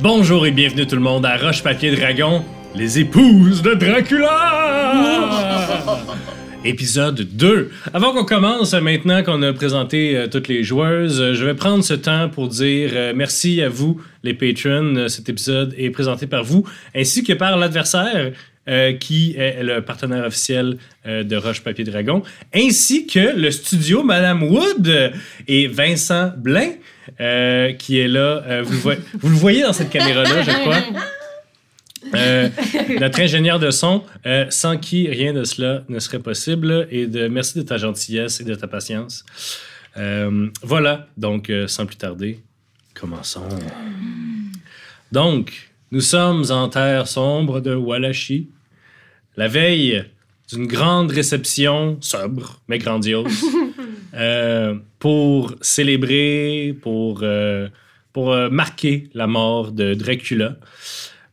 [0.00, 5.66] Bonjour et bienvenue tout le monde à Roche Papier Dragon, les épouses de Dracula!
[6.64, 7.70] Épisode 2.
[7.92, 11.82] Avant qu'on commence, maintenant qu'on a présenté euh, toutes les joueuses, euh, je vais prendre
[11.82, 15.08] ce temps pour dire euh, merci à vous, les patrons.
[15.08, 18.32] Cet épisode est présenté par vous, ainsi que par l'adversaire,
[18.68, 20.76] euh, qui est le partenaire officiel
[21.06, 22.22] euh, de Roche Papier Dragon,
[22.54, 25.12] ainsi que le studio Madame Wood
[25.46, 26.72] et Vincent Blain,
[27.20, 28.42] euh, qui est là.
[28.46, 30.82] Euh, vous, le voyez, dans cette caméra-là, je crois.
[32.14, 32.48] Euh,
[33.00, 36.88] notre ingénieur de son, euh, sans qui rien de cela ne serait possible.
[36.90, 39.24] Et merci de ta gentillesse et de ta patience.
[40.62, 42.40] Voilà, donc sans plus tarder,
[42.94, 43.48] commençons.
[45.10, 48.48] Donc, nous sommes en terre sombre de Wallachie,
[49.36, 50.04] la veille
[50.52, 53.44] d'une grande réception sobre mais grandiose
[54.18, 57.68] euh, pour célébrer, pour, euh,
[58.12, 60.56] pour euh, marquer la mort de Dracula.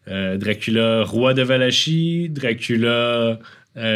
[0.07, 3.39] Dracula, roi de Valachie, Dracula,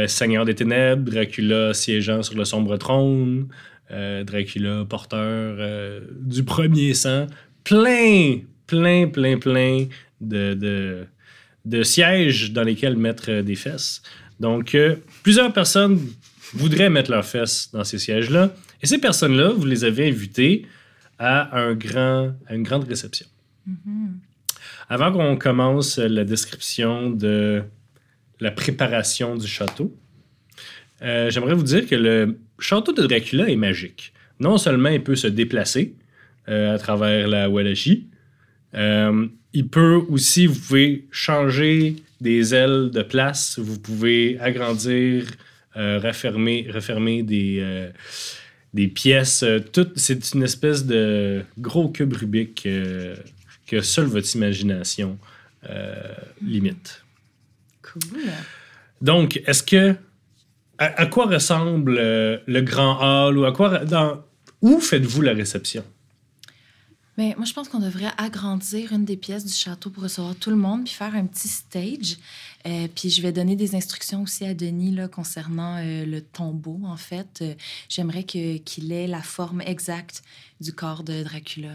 [0.07, 3.47] seigneur des ténèbres, Dracula siégeant sur le sombre trône,
[3.91, 7.27] Dracula, porteur du premier sang.
[7.63, 9.85] Plein, plein, plein, plein
[10.19, 11.05] de, de,
[11.65, 14.01] de sièges dans lesquels mettre des fesses.
[14.39, 14.75] Donc,
[15.21, 15.99] plusieurs personnes
[16.55, 18.51] voudraient mettre leurs fesses dans ces sièges-là.
[18.81, 20.65] Et ces personnes-là, vous les avez invitées
[21.17, 23.25] à, un grand, à une grande réception.
[24.89, 27.61] Avant qu'on commence la description de
[28.39, 29.95] la préparation du château,
[31.01, 34.13] euh, j'aimerais vous dire que le château de Dracula est magique.
[34.39, 35.95] Non seulement il peut se déplacer
[36.47, 38.07] euh, à travers la Wallachie,
[38.75, 45.25] euh, il peut aussi, vous pouvez changer des ailes de place, vous pouvez agrandir,
[45.75, 47.89] refermer, refermer des,
[48.73, 49.43] des pièces.
[49.43, 49.59] euh,
[49.95, 53.15] C'est une espèce de gros cube Rubik euh,
[53.67, 55.17] que seule votre imagination
[55.69, 55.95] euh,
[56.41, 57.03] limite.
[57.81, 58.21] Cool.
[59.01, 59.95] Donc, est-ce que.
[60.77, 63.83] À, à quoi ressemble le grand hall ou à quoi.
[63.85, 64.23] Dans,
[64.61, 65.83] où faites-vous la réception?
[67.17, 70.51] Mais moi, je pense qu'on devrait agrandir une des pièces du château pour recevoir tout
[70.51, 72.15] le monde, puis faire un petit stage.
[72.67, 76.79] Euh, puis je vais donner des instructions aussi à Denis là, concernant euh, le tombeau,
[76.83, 77.39] en fait.
[77.41, 77.55] Euh,
[77.87, 80.23] J'aimerais qu'il ait la forme exacte
[80.59, 81.71] du corps de Dracula,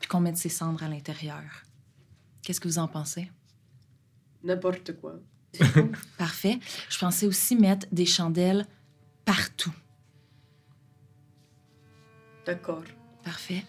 [0.00, 1.42] puis qu'on mette ses cendres à l'intérieur.
[2.42, 3.30] Qu'est-ce que vous en pensez?
[4.44, 5.14] N'importe quoi.
[6.18, 6.58] Parfait.
[6.90, 8.66] Je pensais aussi mettre des chandelles
[9.24, 9.72] partout.
[12.44, 12.84] D'accord.
[13.24, 13.64] Parfait.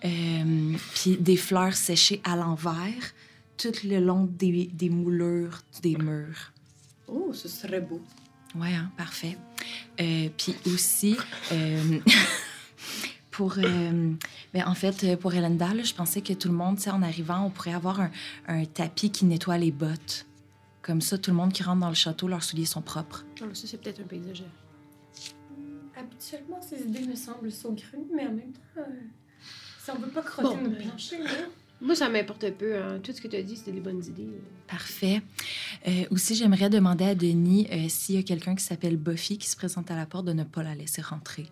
[0.00, 3.12] Puis des fleurs séchées à l'envers,
[3.56, 6.52] tout le long des, des moulures des murs.
[7.08, 8.00] Oh, ce serait beau.
[8.54, 9.36] Ouais, hein, parfait.
[10.00, 11.16] Euh, puis aussi,
[11.52, 11.98] euh,
[13.30, 13.56] pour.
[13.58, 14.12] euh,
[14.54, 16.90] ben, en fait, euh, pour Elenda, là, je pensais que tout le monde, tu sais,
[16.90, 18.10] en arrivant, on pourrait avoir un,
[18.48, 20.26] un tapis qui nettoie les bottes.
[20.82, 23.24] Comme ça, tout le monde qui rentre dans le château, leurs souliers sont propres.
[23.40, 24.48] Ah, ça, c'est peut-être un peu exagéré.
[25.98, 28.82] Habituellement, ces idées me semblent saugrenues, mais en même temps, euh,
[29.82, 30.88] si on veut pas crotter Bon, notre ben.
[30.88, 31.30] plancher, là.
[31.80, 32.76] Moi, ça m'importe peu.
[32.76, 32.98] hein.
[33.02, 34.28] Tout ce que tu as dit, c'était des bonnes idées.
[34.66, 35.20] Parfait.
[35.86, 39.48] Euh, aussi, j'aimerais demander à Denis euh, s'il y a quelqu'un qui s'appelle Buffy qui
[39.48, 41.46] se présente à la porte de ne pas la laisser rentrer.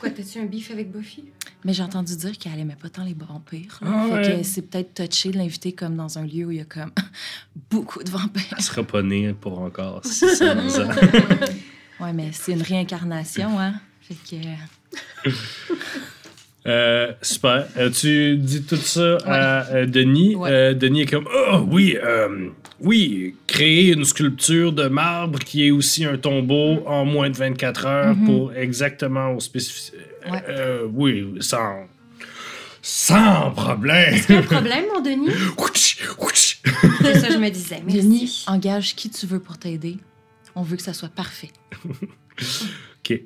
[0.00, 1.24] Quoi, t'as-tu un bif avec Buffy?
[1.64, 3.78] Mais j'ai entendu dire qu'elle aimait pas tant les vampires.
[3.82, 3.88] là.
[3.92, 4.38] Ah fait ouais.
[4.38, 6.90] que c'est peut-être touché de l'inviter comme dans un lieu où il y a comme
[7.70, 8.54] beaucoup de vampires.
[8.56, 10.46] Elle sera pas née pour encore 600
[10.84, 10.90] ans.
[12.00, 13.74] Ouais, mais c'est une réincarnation, hein?
[14.00, 14.36] Fait que...
[15.26, 15.30] Euh,
[17.22, 17.66] super.
[17.76, 20.34] Euh, tu dis tout ça à euh, Denis.
[20.36, 20.50] Ouais.
[20.50, 22.48] Euh, Denis est comme Oh oui, euh,
[22.80, 27.86] oui, créer une sculpture de marbre qui est aussi un tombeau en moins de 24
[27.86, 28.26] heures Mhm.
[28.26, 29.94] pour exactement au spécifique.
[30.30, 30.42] Ouais.
[30.92, 31.86] oui, sans.
[32.82, 34.14] Sans problème.
[34.28, 35.28] Y a un problème, mon Denis?
[37.02, 37.82] C'est ça, je me disais.
[37.84, 38.02] Merci.
[38.02, 39.96] Denis, engage qui tu veux pour t'aider.
[40.54, 41.50] On veut que ça soit parfait.
[43.04, 43.20] OK.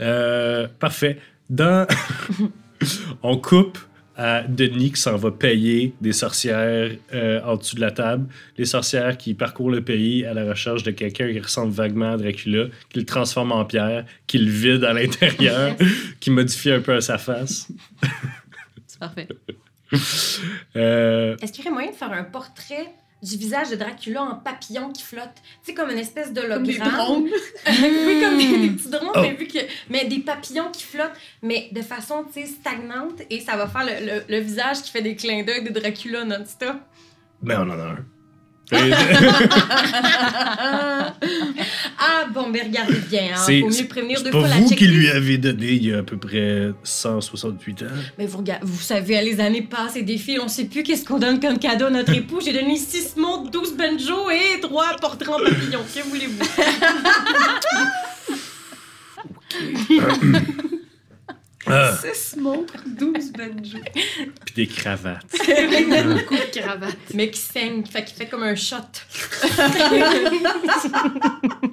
[0.00, 1.18] Euh, parfait.
[1.48, 1.86] Dans.
[3.22, 3.78] On coupe
[4.16, 8.26] à Denis qui s'en va payer des sorcières euh, en dessous de la table.
[8.56, 12.16] Les sorcières qui parcourent le pays à la recherche de quelqu'un qui ressemble vaguement à
[12.16, 15.76] Dracula, qui le transforme en pierre, qui le vide à l'intérieur,
[16.20, 17.68] qui modifie un peu à sa face.
[18.86, 19.28] C'est parfait.
[20.74, 24.34] Euh, Est-ce qu'il y aurait moyen de faire un portrait du visage de Dracula en
[24.36, 25.34] papillon qui flotte?
[25.62, 26.64] Tu sais, comme une espèce d'hologramme.
[26.66, 27.30] Comme des drones.
[27.66, 29.20] oui, comme des, des petits drones, Oh.
[29.20, 29.58] mais, vu que,
[29.88, 33.22] mais des papillons qui flottent, mais de façon, tu sais, stagnante.
[33.30, 36.24] Et ça va faire le, le- le visage qui fait des clins d'œil de Dracula
[36.24, 36.76] non-stop.
[37.42, 38.04] ben, on en a un.
[41.98, 44.56] Ah, bon, ben mais regardez bien, hein, C'est- faut mieux prévenir deux pas fois la
[44.56, 47.86] vous qui lui avez donné il y a à peu près 168 ans.
[48.18, 51.40] Mais vous, vous savez, les années passent et défilent, on sait plus qu'est-ce qu'on donne
[51.40, 52.40] comme cadeau à notre époux.
[52.44, 55.80] J'ai donné 6 montres, 12 banjos et 3 portraits en papillon.
[55.94, 56.44] Que voulez-vous?
[61.68, 63.78] Ah, 6 montres, 12 banjos.
[64.44, 65.24] puis des cravates.
[65.32, 66.96] Beaucoup de cravates.
[67.14, 68.76] Mais qui saigne, fait qu'il fait comme un shot.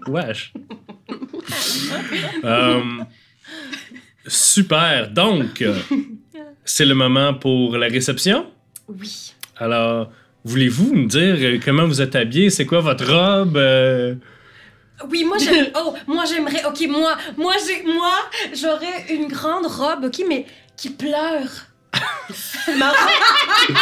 [0.07, 0.53] Wesh.
[2.43, 2.81] Euh,
[4.27, 5.09] super.
[5.11, 5.63] Donc,
[6.65, 8.47] c'est le moment pour la réception?
[8.87, 9.33] Oui.
[9.57, 10.11] Alors,
[10.43, 12.49] voulez-vous me dire comment vous êtes habillé?
[12.49, 13.57] C'est quoi votre robe?
[13.57, 14.15] euh?
[15.09, 15.71] Oui, moi j'aime.
[15.75, 16.65] Oh, moi j'aimerais.
[16.65, 18.13] Ok, moi, moi j'ai, moi
[18.53, 20.45] j'aurais une grande robe, ok, mais
[20.77, 21.49] qui pleure.
[22.77, 22.97] ma robe,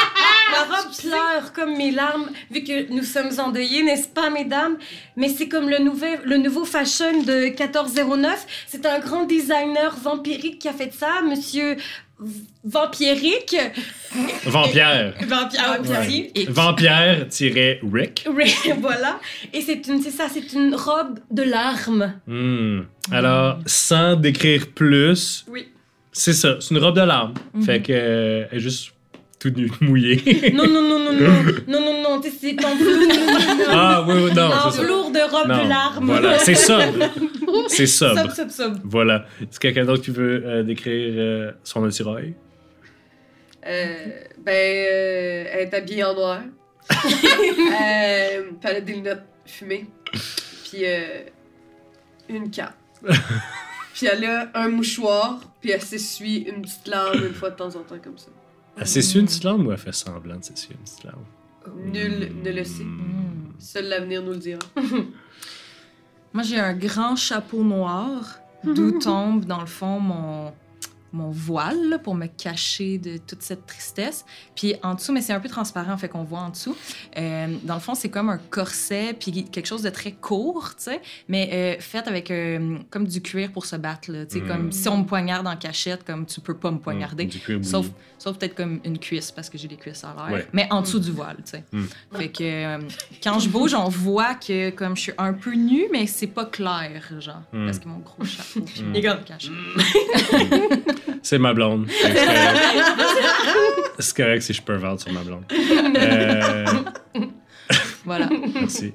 [0.51, 4.77] ma robe pleure comme mes larmes, vu que nous sommes endeuillés, n'est-ce pas, mesdames?
[5.15, 8.45] Mais c'est comme le, nouvel, le nouveau fashion de 1409.
[8.67, 11.77] C'est un grand designer vampirique qui a fait ça, monsieur
[12.63, 13.55] Vampirique.
[14.45, 15.13] Vampire.
[15.27, 16.31] Vampire, Ouais.
[16.35, 18.25] Et- Vampire-Rick.
[18.35, 19.19] Oui, voilà.
[19.53, 22.13] Et c'est une, c'est ça, c'est une robe de larmes.
[22.27, 22.81] Hmm.
[23.11, 25.67] Alors, sans décrire plus, Oui.
[26.11, 26.57] c'est ça.
[26.59, 27.33] C'est une robe de larmes.
[27.53, 27.63] Mhm.
[27.63, 28.91] Fait que, euh, elle est juste
[29.39, 30.51] toute nue, mouillée.
[30.53, 34.43] Non, non, non, non, non, non, non, non, c'est en velours, ah, oui, oui, non.
[34.51, 34.81] en ça.
[34.81, 36.05] velours de robe Non, de larmes.
[36.05, 36.83] Voilà, c'est sobre.
[37.71, 38.31] C'est sobre.
[38.31, 38.79] Sob, sob, sob.
[38.83, 39.25] Voilà.
[39.41, 42.33] Est-ce que quelqu'un d'autre qui veut euh, décrire euh, son attirail?
[43.65, 43.95] Euh,
[44.39, 46.41] ben, euh, elle est habillée en noir.
[46.91, 46.95] euh,
[48.59, 49.87] puis elle a des lunettes fumées.
[50.11, 51.23] Puis euh,
[52.29, 52.75] une cape.
[53.93, 55.39] puis elle a un mouchoir.
[55.61, 58.29] Puis elle s'essuie une petite larme une fois de temps en temps comme ça.
[58.77, 61.25] Elle s'essuie une petite larme ou elle fait semblant de s'essuyer une petite larme?
[61.77, 62.83] Nul ne le sait.
[62.83, 63.53] Hmm.
[63.59, 64.59] Seul l'avenir nous le dira.
[66.33, 70.53] Moi, j'ai un grand chapeau noir, d'où tombe, dans le fond, mon,
[71.13, 74.25] mon voile là, pour me cacher de toute cette tristesse.
[74.55, 76.75] Puis en dessous, mais c'est un peu transparent, fait qu'on voit en dessous.
[77.17, 80.83] Euh, dans le fond, c'est comme un corset, puis quelque chose de très court, tu
[80.83, 84.25] sais, mais euh, fait avec euh, comme du cuir pour se battre, là.
[84.25, 84.47] Tu sais, Mm.
[84.47, 87.25] comme si on me poignarde en cachette, comme tu peux pas me poignarder.
[87.25, 87.87] Du cuir Sauf,
[88.17, 90.33] sauf peut-être comme une cuisse parce que j'ai des cuisses à l'air.
[90.33, 90.47] Ouais.
[90.53, 91.63] Mais en dessous du voile, tu sais.
[91.71, 91.83] Mm.
[92.15, 92.77] Fait que euh,
[93.23, 96.45] quand je bouge, on voit que comme je suis un peu nue, mais c'est pas
[96.45, 97.41] clair, genre.
[97.53, 97.65] Mm.
[97.65, 98.61] Parce que mon gros chapeau.
[98.61, 98.93] puis Mm.
[98.93, 99.19] Les gars.
[99.25, 99.49] cache.
[101.21, 101.87] C'est ma blonde.
[103.99, 104.41] C'est correct.
[104.41, 105.43] Si je peux vendre sur ma blonde.
[105.51, 106.65] Euh,
[108.05, 108.29] Voilà.
[108.53, 108.93] merci.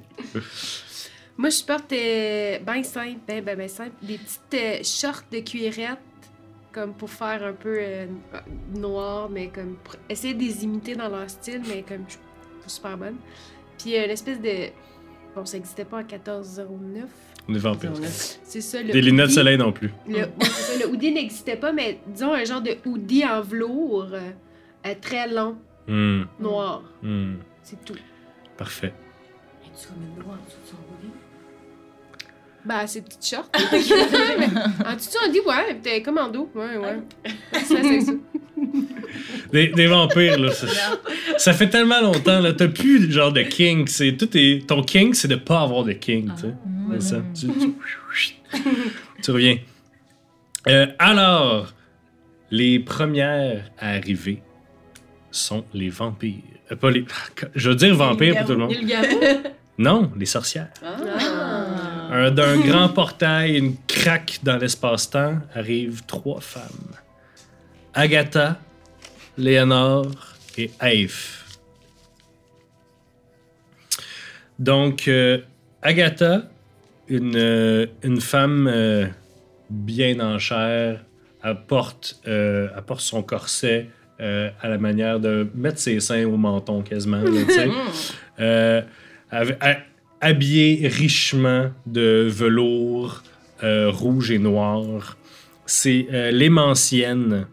[1.37, 5.39] Moi, je porte euh, ben simple, ben, ben, ben simple, des petites euh, shorts de
[5.39, 5.99] cuirette,
[6.71, 8.05] comme pour faire un peu euh,
[8.75, 12.19] noir, mais comme pour essayer de les imiter dans leur style, mais comme je suis
[12.63, 13.17] pas super bonne.
[13.77, 14.69] Puis euh, l'espèce de.
[15.35, 17.03] Bon, ça n'existait pas en 1409.
[17.49, 17.91] On est vampires.
[18.43, 18.91] C'est ça, le.
[18.91, 19.91] Des lunettes de soleil non plus.
[20.07, 20.49] Le, ouais, c'est
[20.79, 25.27] ça, le hoodie n'existait pas, mais disons un genre de hoodie en velours, euh, très
[25.31, 25.57] long,
[25.87, 26.83] Hmm, noir.
[27.01, 27.35] hmm.
[27.63, 27.95] C'est tout.
[28.57, 28.93] Parfait.
[29.63, 31.13] Tu remets de l'eau en dessous de son hoodie?
[32.67, 33.49] Bah, ces petites shorts.
[33.55, 36.49] en dessous, on dit, ouais, t'es comme en dos.
[36.53, 36.99] Ouais, ouais.
[37.63, 38.11] Ça, c'est ça.
[39.53, 40.51] Des, des vampires, là.
[40.51, 40.67] Ça,
[41.37, 42.51] ça fait tellement longtemps, là.
[42.53, 43.87] T'as plus genre de king.
[43.87, 46.53] C'est, tout est, ton king, c'est de pas avoir de king, tu sais.
[46.99, 47.21] C'est ça.
[47.33, 48.61] Tu, tu-
[49.23, 49.57] tu reviens.
[50.67, 51.73] Euh, alors,
[52.51, 54.41] les premières à arriver
[55.31, 56.41] sont les vampires.
[56.71, 57.05] Euh, pas les...
[57.55, 58.73] Je veux dire vampires pour tout le monde.
[58.73, 60.69] Le Non, les sorcières.
[60.83, 61.96] Ah.
[62.09, 66.95] Un- D'un grand portail, une craque dans l'espace-temps, arrivent trois femmes.
[67.93, 68.59] Agatha,
[69.37, 70.11] Léonore
[70.57, 71.45] et Aif.
[74.59, 75.39] Donc, euh,
[75.81, 76.43] Agatha,
[77.07, 79.05] une, euh, une femme euh,
[79.69, 81.03] bien en chair,
[81.43, 86.37] elle porte, euh, elle porte son corset à la manière de mettre ses seins au
[86.37, 87.21] menton quasiment.
[87.21, 88.83] là.
[90.21, 93.23] Avec- ha- habillée richement de velours
[93.63, 95.17] euh, rouge et noir.
[95.65, 97.47] C'est euh, l'émancienne.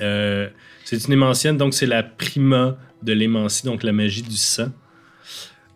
[0.00, 0.48] Euh,
[0.84, 4.70] c'est une émancienne, donc c'est la prima de l'émancie, donc la magie du sang.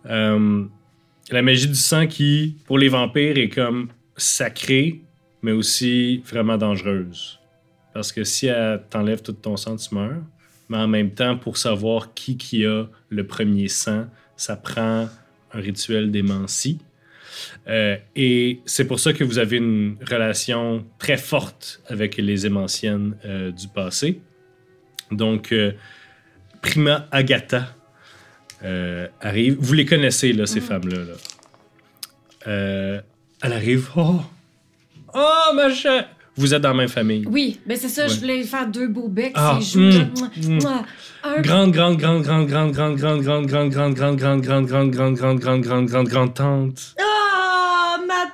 [0.05, 5.00] La magie du sang qui, pour les vampires, est comme sacrée,
[5.43, 7.40] mais aussi vraiment dangereuse.
[7.93, 10.23] Parce que si elle t'enlève tout ton sang, tu meurs.
[10.69, 15.09] Mais en même temps, pour savoir qui qui a le premier sang, ça prend
[15.57, 16.79] un rituel d'émancie.
[17.69, 23.17] Euh, et c'est pour ça que vous avez une relation très forte avec les émanciennes
[23.25, 24.21] euh, du passé.
[25.11, 25.73] Donc, euh,
[26.63, 27.75] Prima Agatha
[28.65, 29.57] euh, arrive.
[29.59, 30.99] Vous les connaissez, là, ces femmes-là.
[31.05, 31.15] là.
[32.47, 33.01] Euh,
[33.43, 33.89] Elle arrive.
[33.97, 34.21] Oh!
[35.15, 36.09] Oh, ma chère!
[36.37, 37.25] Vous êtes dans la même famille.
[37.31, 39.33] Oui, ben c'est ça, je voulais faire deux beaux becs.
[39.35, 40.59] Ah, c'est mm, mm.
[41.25, 44.90] Un Grande, grande, grande, grande, grande, grande, grande, grande, grande, grande, grande, grande, grande, grande,
[44.90, 46.95] grande, grande, grande, grande, grande, grande tante.
[47.00, 48.26] Ah, ma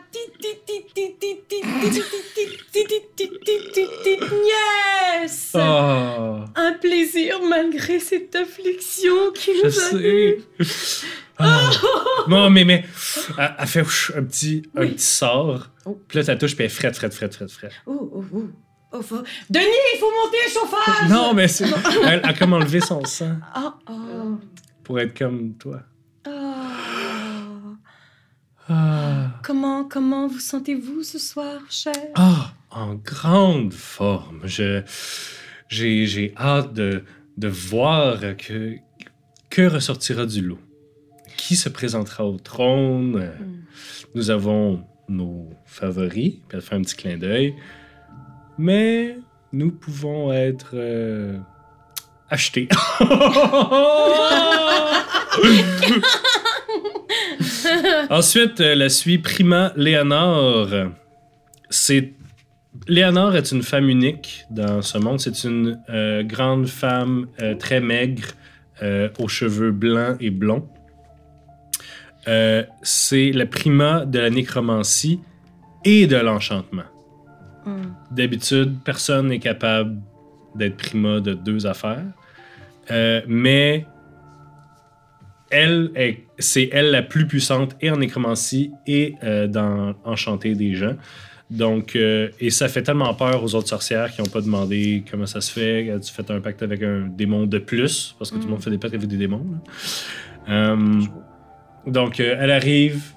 [5.22, 5.52] nièce!
[5.54, 11.31] Oh, Un plaisir malgré cette affliction qui nous a.
[11.44, 11.70] Ah.
[12.28, 12.84] Non, mais, mais,
[13.38, 15.68] elle, elle fait ouch, un petit, un petit sort.
[15.84, 15.98] Oh.
[16.06, 17.72] Puis là, ça touche, puis elle frette, frette, frette, frette, frette.
[17.86, 18.50] Oh, oh, oh.
[18.94, 21.08] Oh, faut- Denis, il faut monter le chauffage!
[21.10, 21.64] Non, mais c'est.
[22.04, 24.38] Elle a comme enlevé son sang Ah, oh,
[24.84, 25.80] pour être comme toi.
[26.28, 26.30] oh.
[28.68, 29.30] Ah.
[29.42, 31.92] Comment, comment vous sentez-vous ce soir, cher?
[32.14, 34.42] Ah, en grande forme.
[34.44, 34.82] Je,
[35.68, 37.02] j'ai, j'ai hâte de,
[37.36, 38.76] de voir que,
[39.50, 40.60] que ressortira du lot.
[41.36, 43.16] Qui se présentera au trône.
[43.16, 43.30] Euh,
[44.14, 47.54] Nous avons nos favoris, puis elle fait un petit clin d'œil.
[48.58, 49.16] Mais
[49.52, 51.38] nous pouvons être euh,
[52.30, 52.68] achetés.
[58.10, 60.90] Ensuite, euh, la suit Prima Léonore.
[61.70, 62.12] C'est
[62.88, 65.20] Léonore est une femme unique dans ce monde.
[65.20, 68.28] C'est une euh, grande femme euh, très maigre,
[68.82, 70.68] euh, aux cheveux blancs et blonds.
[72.28, 75.20] Euh, c'est la prima de la nécromancie
[75.84, 76.84] et de l'enchantement.
[77.66, 77.82] Hmm.
[78.10, 79.96] D'habitude, personne n'est capable
[80.54, 82.04] d'être prima de deux affaires.
[82.90, 83.86] Euh, mais
[85.50, 90.74] elle, est- c'est elle la plus puissante et en nécromancie et euh, dans enchanter des
[90.74, 90.94] gens.
[91.50, 95.26] Donc, euh, et ça fait tellement peur aux autres sorcières qui n'ont pas demandé comment
[95.26, 95.90] ça se fait.
[95.90, 98.14] As-tu fait un pacte avec un démon de plus?
[98.18, 99.44] Parce que tout le monde fait des pactes avec des démons.
[100.48, 100.76] là.
[101.86, 103.12] Donc, euh, elle arrive,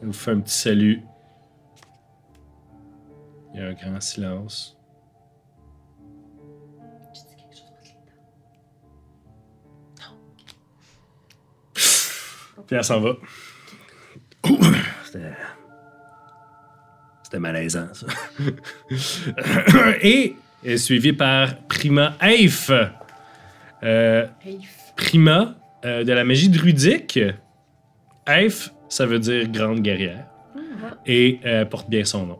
[0.00, 1.02] elle vous fait un petit salut.
[3.54, 4.76] Il y a un grand silence.
[12.66, 13.16] Puis elle s'en va.
[15.04, 15.32] C'était.
[17.24, 18.06] C'était malaisant, ça.
[20.02, 22.70] Et elle est suivie par Prima Eif.
[23.82, 24.26] Euh,
[24.96, 27.18] Prima euh, de la magie druidique.
[28.30, 30.24] Eif, ça veut dire grande guerrière.
[31.06, 32.38] Et euh, porte bien son nom.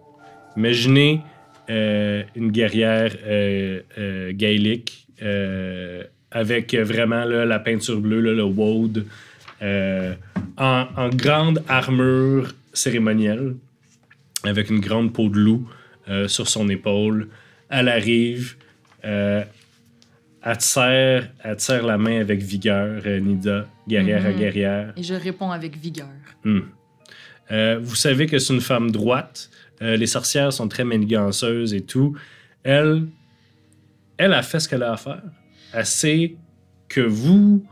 [0.57, 1.21] Imaginez
[1.69, 5.07] euh, une guerrière euh, gaélique
[6.31, 9.05] avec vraiment là, la peinture bleue, là, le woad,
[9.63, 13.57] en, en grande armure cérémonielle,
[14.45, 15.69] avec une grande peau de loup
[16.27, 17.29] sur son épaule.
[17.69, 18.55] Elle arrive,
[19.03, 19.47] elle,
[20.43, 24.39] te serre, elle te serre la main avec vigueur, Nida, guerrière à Mhm.
[24.39, 24.93] guerrière.
[24.97, 26.09] Et je réponds avec vigueur.
[26.45, 26.61] Hmm.
[27.51, 29.51] Euh, vous savez que c'est une femme droite.
[29.83, 32.17] Euh, les sorcières sont très maniganceuses et tout.
[32.63, 33.07] Elle,
[34.17, 35.23] elle a fait ce qu'elle a à faire.
[35.73, 36.37] Elle sait
[36.89, 37.65] que vous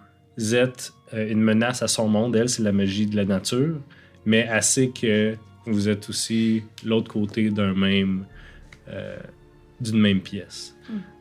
[0.53, 2.35] êtes euh, une menace à son monde.
[2.37, 3.77] Elle, c'est la magie de la nature.
[4.27, 5.35] Mais elle sait que
[5.67, 8.25] vous êtes aussi l'autre côté d'un même,
[9.81, 10.75] d'une même pièce.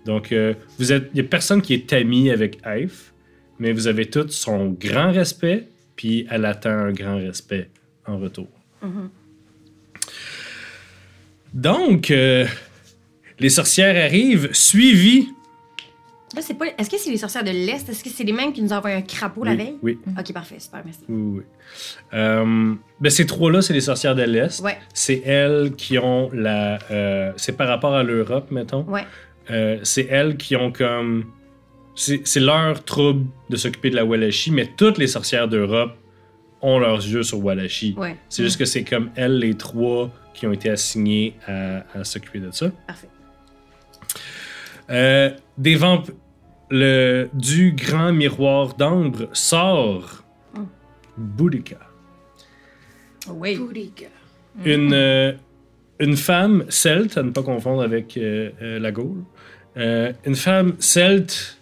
[0.06, 3.14] Donc, euh, vous êtes, il n'y a personne qui est ami avec Eif,
[3.60, 7.70] mais vous avez tous son grand respect, puis elle attend un grand respect
[8.06, 8.48] en retour.
[8.82, 9.10] Mhm.
[11.54, 12.46] Donc, euh,
[13.40, 15.30] les sorcières arrivent, suivies.
[16.36, 16.66] Là, c'est pas...
[16.78, 17.88] Est-ce que c'est les sorcières de l'Est?
[17.90, 19.76] Est-ce que c'est les mêmes qui nous ont envoyé un crapaud la Oui, veille?
[19.82, 21.00] Oui, Ok, parfait, super, merci.
[21.08, 21.44] oui, oui.
[22.14, 24.60] Euh, ben, ces trois-là, c'est les sorcières de l'Est.
[24.62, 26.80] Ouais, C'est elles qui ont la.
[26.92, 28.84] euh, c'est par rapport à l'Europe, mettons.
[28.84, 29.06] ouais.
[29.50, 31.26] Euh, c'est elles qui ont comme.
[32.00, 35.96] C'est leur trouble de s'occuper de la Wallachie, mais toutes les sorcières d'Europe
[36.62, 37.96] ont leurs yeux sur Wallachie.
[37.98, 38.16] Ouais.
[38.30, 42.40] C'est juste que c'est comme elles, les trois, qui ont été assignées à, à s'occuper
[42.40, 42.70] de ça.
[42.86, 43.08] Parfait.
[44.90, 46.04] Euh, des vamp-
[46.70, 50.24] le du grand miroir d'ambre sort
[50.54, 50.64] Mm.
[51.18, 51.78] Boudica.
[53.30, 53.56] Oui.
[53.58, 54.06] Boudica.
[54.64, 55.34] Une, euh,
[56.00, 59.24] une femme celte, à ne pas confondre avec euh, euh, la Gaule.
[59.78, 61.57] Euh, une femme celte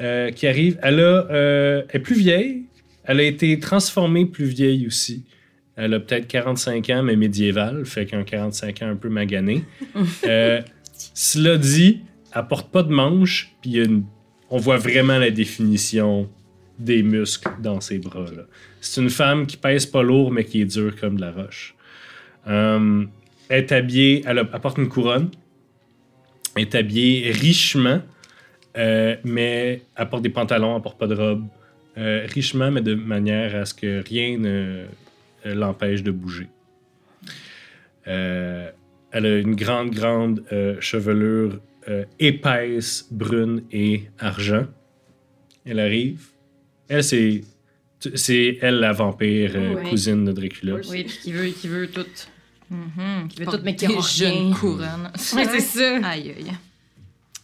[0.00, 0.78] euh, qui arrive.
[0.82, 2.62] Elle a, euh, elle est plus vieille.
[3.04, 5.24] Elle a été transformée plus vieille aussi.
[5.76, 9.64] Elle a peut-être 45 ans, mais médiévale, fait qu'un 45 ans un peu magané.
[10.26, 10.60] Euh,
[11.14, 12.00] cela dit,
[12.34, 14.04] elle porte pas de manches, puis une-
[14.50, 16.28] on voit vraiment la définition
[16.78, 18.24] des muscles dans ses bras.
[18.36, 18.42] là.
[18.80, 21.74] C'est une femme qui pèse pas lourd, mais qui est dure comme de la roche.
[22.48, 23.04] Euh,
[23.48, 25.30] elle est habillée, elle, a- elle porte une couronne.
[26.56, 28.02] Elle est habillée richement,
[28.78, 31.46] euh, mais elle porte des pantalons, elle porte pas de robe.
[31.96, 34.84] Euh, richement, mais de manière à ce que rien ne
[35.46, 36.46] euh, l'empêche de bouger.
[38.06, 38.70] Euh,
[39.10, 41.58] elle a une grande, grande euh, chevelure
[41.88, 44.66] euh, épaisse, brune et argent.
[45.66, 46.28] Elle arrive.
[46.88, 47.40] Elle, c'est.
[48.14, 50.76] C'est elle, la vampire, euh, cousine de Dracula.
[50.88, 52.06] Oui, qui veut, qui veut tout.
[52.70, 53.26] Mhm.
[53.28, 54.52] Qui veut tout, mais qui jeunes rien.
[54.54, 55.10] couronnes.
[55.34, 55.96] Ouais, c'est ça.
[56.04, 56.52] Aïe, aïe.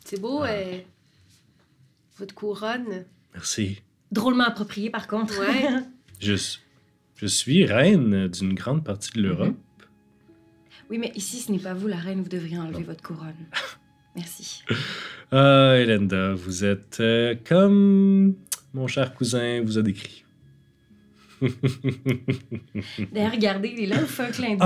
[0.04, 0.78] C'est beau, euh,
[2.16, 3.04] votre couronne.
[3.35, 3.83] Merci.
[4.12, 5.38] Drôlement approprié, par contre.
[5.40, 5.83] Ouais.
[6.21, 6.35] Je,
[7.16, 9.56] je suis reine d'une grande partie de l'Europe.
[10.88, 13.35] Oui, mais ici, ce n'est pas vous la reine, vous devriez enlever votre couronne.
[14.16, 14.62] Merci.
[15.33, 18.37] Ah, Elenda, vous êtes euh, comme
[18.73, 20.23] mon cher cousin vous a décrit.
[23.12, 24.58] D'ailleurs, regardez, il est là, un clin d'œil.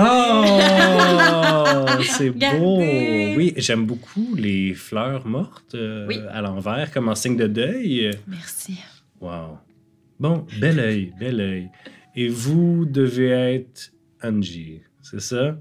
[1.97, 2.79] Oh, c'est beau.
[2.79, 6.17] Oui, j'aime beaucoup les fleurs mortes euh, Oui.
[6.29, 8.11] à l'envers, comme en signe de deuil.
[8.27, 8.77] Merci.
[9.21, 9.57] Wow.
[10.19, 11.69] Bon, bel œil, bel œil.
[12.15, 13.91] Et vous devez être
[14.23, 15.57] Angie, c'est ça?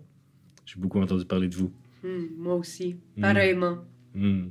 [0.66, 1.70] J'ai beaucoup entendu parler de vous.
[2.02, 2.96] Hmm, moi aussi.
[3.16, 3.22] Hmm.
[3.22, 3.78] Pareillement.
[4.14, 4.48] Hmm.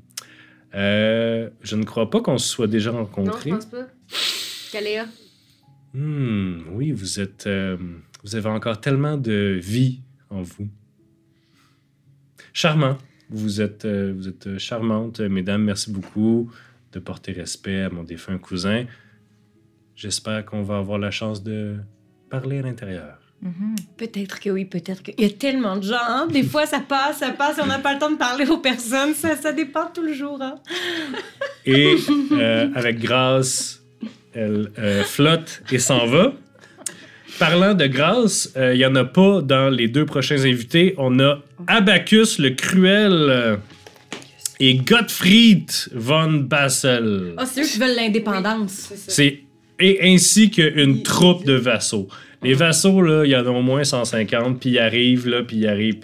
[0.76, 3.50] Euh, je ne crois pas qu'on se soit déjà non, je rencontrés.
[3.52, 3.88] pense pas.
[4.72, 5.06] Caléa?
[5.98, 7.48] Hmm, oui, vous êtes.
[7.48, 7.76] euh,
[8.24, 10.68] vous avez encore tellement de vie en vous.
[12.54, 12.98] Charmant.
[13.30, 15.64] Vous êtes, euh, vous êtes charmante, mesdames.
[15.64, 16.52] Merci beaucoup
[16.94, 18.86] de porter respect à mon défunt cousin.
[19.96, 21.78] J'espère qu'on va avoir la chance de
[22.30, 23.18] parler à l'intérieur.
[23.42, 23.76] Mhm.
[23.98, 25.12] Peut-être que oui, peut-être que.
[25.18, 26.28] Il y a tellement de gens, hein?
[26.32, 29.14] Des fois, ça passe, ça passe, on n'a pas le temps de parler aux personnes.
[29.16, 30.56] Ça, ça dépend tout le jour, hein?
[31.66, 31.96] Et
[32.32, 33.84] euh, avec grâce,
[34.38, 36.34] elle euh, flotte et s'en va.
[37.40, 40.96] Parlant de grâce, euh, il n'y en a pas dans les deux prochains invités.
[40.98, 43.56] On a Abacus le Cruel euh,
[44.60, 47.34] et Gottfried von Bassel.
[47.38, 48.94] Ah, c'est eux qui veulent l'indépendance.
[49.08, 49.42] C'est
[49.80, 52.08] et ainsi qu'une troupe de vassaux.
[52.42, 55.58] Les vassaux, là, il y en a au moins 150, puis ils arrivent, là, puis
[55.58, 56.00] ils arrivent.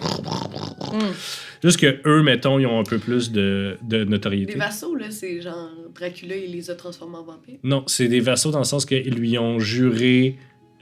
[1.64, 4.54] Juste que eux, mettons, ils ont un peu plus de, de Les notoriété.
[4.56, 7.58] vassaux, là, c'est genre Dracula, il les a transformés en vampires.
[7.64, 10.36] Non, c'est des vassaux dans le sens qu'ils lui ont juré.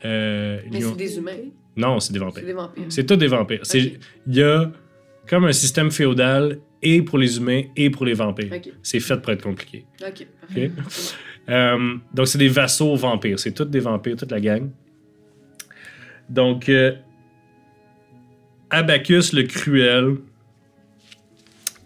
[0.05, 1.31] euh, Mais ont- c'est des humains?
[1.77, 2.45] Non, c'est des C'est vampires.
[2.45, 2.85] des vampires.
[2.88, 3.61] C'est tous des vampires.
[3.62, 3.99] C'est-.
[4.27, 4.73] Il y a
[5.29, 8.53] comme un système féodal et pour les humains et pour les vampires.
[8.53, 9.87] Ok, C'est fait pour être compliqué.
[10.05, 10.27] ok.
[10.40, 10.71] parfait.
[10.77, 10.83] Ok?
[11.49, 13.38] Euh, donc, c'est des vassaux vampires.
[13.38, 14.68] C'est tous des vampires, toute la gang.
[16.29, 16.92] Donc, euh,
[18.71, 20.16] Abacus le Cruel.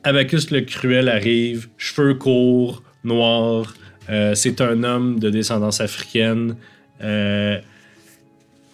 [0.07, 3.75] Abacus le Cruel arrive, cheveux courts, noirs.
[4.09, 6.55] Euh, c'est un homme de descendance africaine.
[7.03, 7.59] Euh,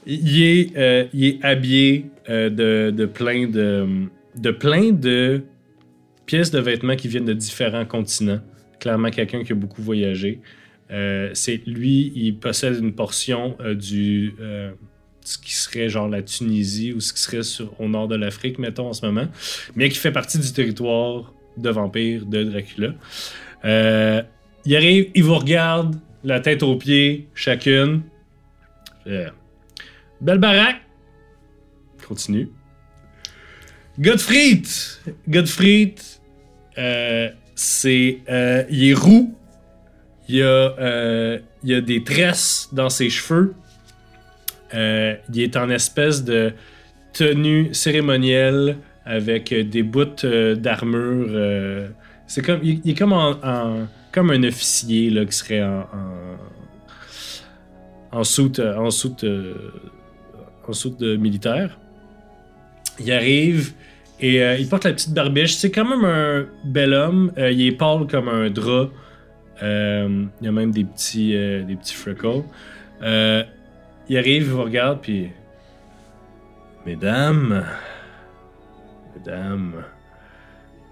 [0.04, 5.42] il, est, euh, il est habillé de, plein de, de
[6.26, 8.40] pièces de vêtements qui viennent de différents continents.
[8.78, 10.38] Clairement, quelqu'un qui a beaucoup voyagé.
[11.32, 14.34] C'est lui, il possède une portion du
[15.24, 18.58] ce qui serait genre la Tunisie ou ce qui serait sur, au nord de l'Afrique,
[18.58, 19.26] mettons en ce moment,
[19.76, 22.94] mais qui fait partie du territoire de vampires de Dracula.
[23.64, 24.22] Euh,
[24.64, 28.02] il arrive, il vous regarde, la tête aux pieds, chacune.
[29.06, 29.28] Euh,
[30.20, 30.80] belle baraque.
[32.06, 32.48] Continue.
[33.98, 34.66] Gottfried.
[35.28, 35.98] Gottfried,
[36.78, 39.35] euh, c'est, euh, il est roux.
[40.28, 43.54] Il a, il a des tresses dans ses cheveux.
[44.74, 46.52] Euh, il est en espèce de
[47.12, 51.26] tenue cérémonielle avec des bouts euh, d'armure.
[51.30, 51.88] euh,
[52.26, 55.87] c'est comme, il, est comme, en, comme un officier là, qui serait en,
[58.11, 59.26] en, soute, en soute,
[60.66, 61.78] en soute militaire.
[62.98, 63.72] Il arrive
[64.20, 65.56] et il porte la petite barbiche.
[65.56, 67.32] C'est quand même un bel homme.
[67.37, 68.88] Il est pâle comme un drap.
[69.61, 72.44] Il y a même des petits, des petits freckles.
[74.12, 75.31] Il arrive, il vous regarde, puis.
[76.85, 77.64] Mesdames,
[79.16, 79.85] mesdames,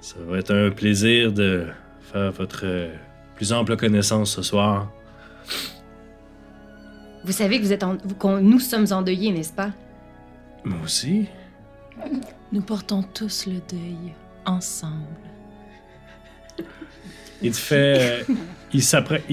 [0.00, 1.66] ça va être un plaisir de
[2.00, 2.64] faire votre
[3.36, 4.90] plus ample connaissance ce soir.
[7.24, 7.98] Vous savez que vous êtes en...
[8.18, 9.72] qu'on- nous sommes endeuillés, n'est-ce pas?
[10.64, 11.26] Moi aussi.
[12.52, 14.14] Nous portons tous le deuil
[14.46, 14.94] ensemble.
[17.42, 18.22] Il te fait.
[18.30, 18.34] euh,
[18.72, 18.80] il,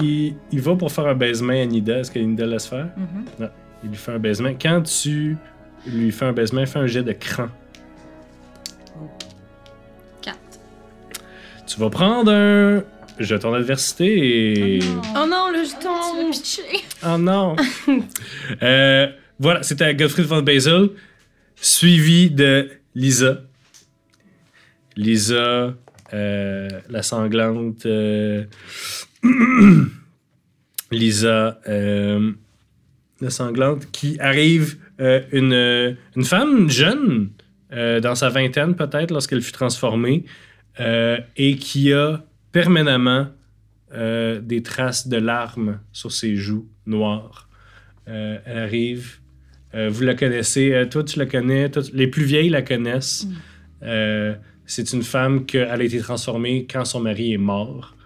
[0.04, 2.00] il, il va pour faire un baisement à Nida.
[2.00, 2.88] Est-ce que Nida laisse faire?
[2.98, 3.48] Mhm.
[3.84, 4.50] Il lui fait un baisement.
[4.60, 5.36] Quand tu
[5.86, 7.48] lui fais un baisement, fais un jet de cran.
[10.20, 10.38] Quatre.
[11.66, 12.82] Tu vas prendre un
[13.18, 14.82] jeton d'adversité et.
[15.16, 16.30] Oh non, le jeton!
[16.30, 16.62] pitché.
[17.04, 17.56] Oh non!
[18.62, 19.06] Euh,
[19.38, 20.90] voilà, c'était Gottfried von Basel,
[21.56, 23.42] suivi de Lisa.
[24.96, 25.74] Lisa,
[26.12, 27.86] euh, la sanglante.
[27.86, 28.44] euh,
[30.90, 32.32] Lisa, euh,
[33.28, 37.30] sanglante, qui arrive, euh, une, une femme jeune,
[37.72, 40.24] euh, dans sa vingtaine peut-être, lorsqu'elle fut transformée,
[40.80, 43.28] euh, et qui a permanemment
[43.94, 47.48] euh, des traces de larmes sur ses joues noires.
[48.08, 49.18] Euh, elle arrive,
[49.74, 53.26] euh, vous la connaissez, euh, toi tu la connais, toi, les plus vieilles la connaissent.
[53.82, 57.96] Euh, c'est une femme qui a été transformée quand son mari est mort,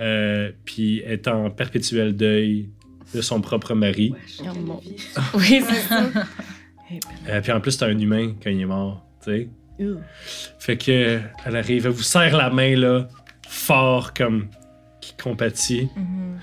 [0.00, 2.68] euh, puis est en perpétuel deuil
[3.14, 4.14] de son propre mari.
[5.34, 6.10] Oui, c'est ça.
[7.28, 9.48] Euh, puis en plus, c'est un humain quand il est mort, tu sais.
[10.58, 13.08] Fait que euh, elle arrive, elle vous serre la main là,
[13.48, 14.48] fort comme
[15.00, 15.88] qui compatit.
[15.96, 16.38] Mhm.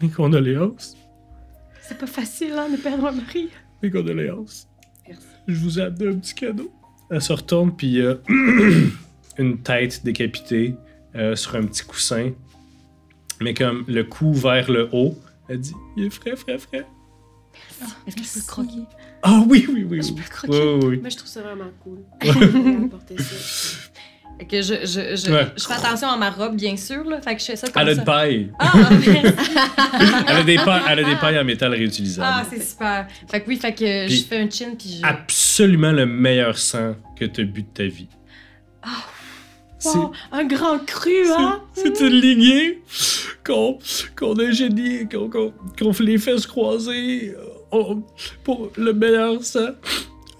[0.00, 0.96] Mes condoléances,
[1.82, 3.48] C'est pas facile, hein, de perdre un mari.
[3.82, 4.68] mes condoléances.
[5.06, 5.26] Merci.
[5.48, 6.72] Je vous ai amené un petit cadeau.
[7.10, 8.14] Elle se retourne puis il y a
[9.38, 10.74] une tête décapitée
[11.16, 12.30] euh, sur un petit coussin,
[13.40, 15.18] mais comme le cou vers le haut.
[15.48, 16.86] Elle dit, il est frais, frais, frais.
[18.06, 18.84] Est-ce que je peux le croquer?
[19.22, 20.02] Ah oui, oui, oui.
[20.02, 20.52] Je peux le croquer?
[20.52, 20.98] Oui, oui, oui.
[21.00, 21.98] Moi, je trouve ça vraiment cool.
[23.18, 24.44] Ça.
[24.48, 25.46] Que je, je, je, Ouais.
[25.56, 27.02] je fais attention à ma robe, bien sûr.
[27.02, 27.20] Là.
[27.20, 28.00] Fait que je fais ça comme Elle a ça.
[28.02, 28.52] une paille.
[28.60, 29.10] Ah, merci.
[30.28, 32.28] Elle a des pailles, elle a des pailles en métal réutilisables.
[32.32, 33.08] ah, c'est super.
[33.28, 35.04] Fait que oui, fait que Puis- je fais un chin puis je.
[35.06, 38.06] absolument le meilleur sang que tu as bu de ta vie.
[38.84, 38.90] C'est-
[39.84, 41.60] Wow, un grand cru, hein?
[41.74, 42.82] C'est une lignée
[43.44, 43.78] qu'on
[44.38, 45.30] a génie, qu'on
[45.78, 48.02] qu'on fait les fesses croisées euh, on-
[48.44, 49.70] pour le meilleur sang.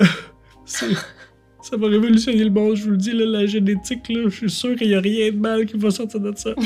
[0.64, 4.50] Ça va révolutionner le monde, je vous le dis, là, la génétique, là, je suis
[4.50, 6.50] sûr qu'il n'y a rien de mal qui va sortir de ça.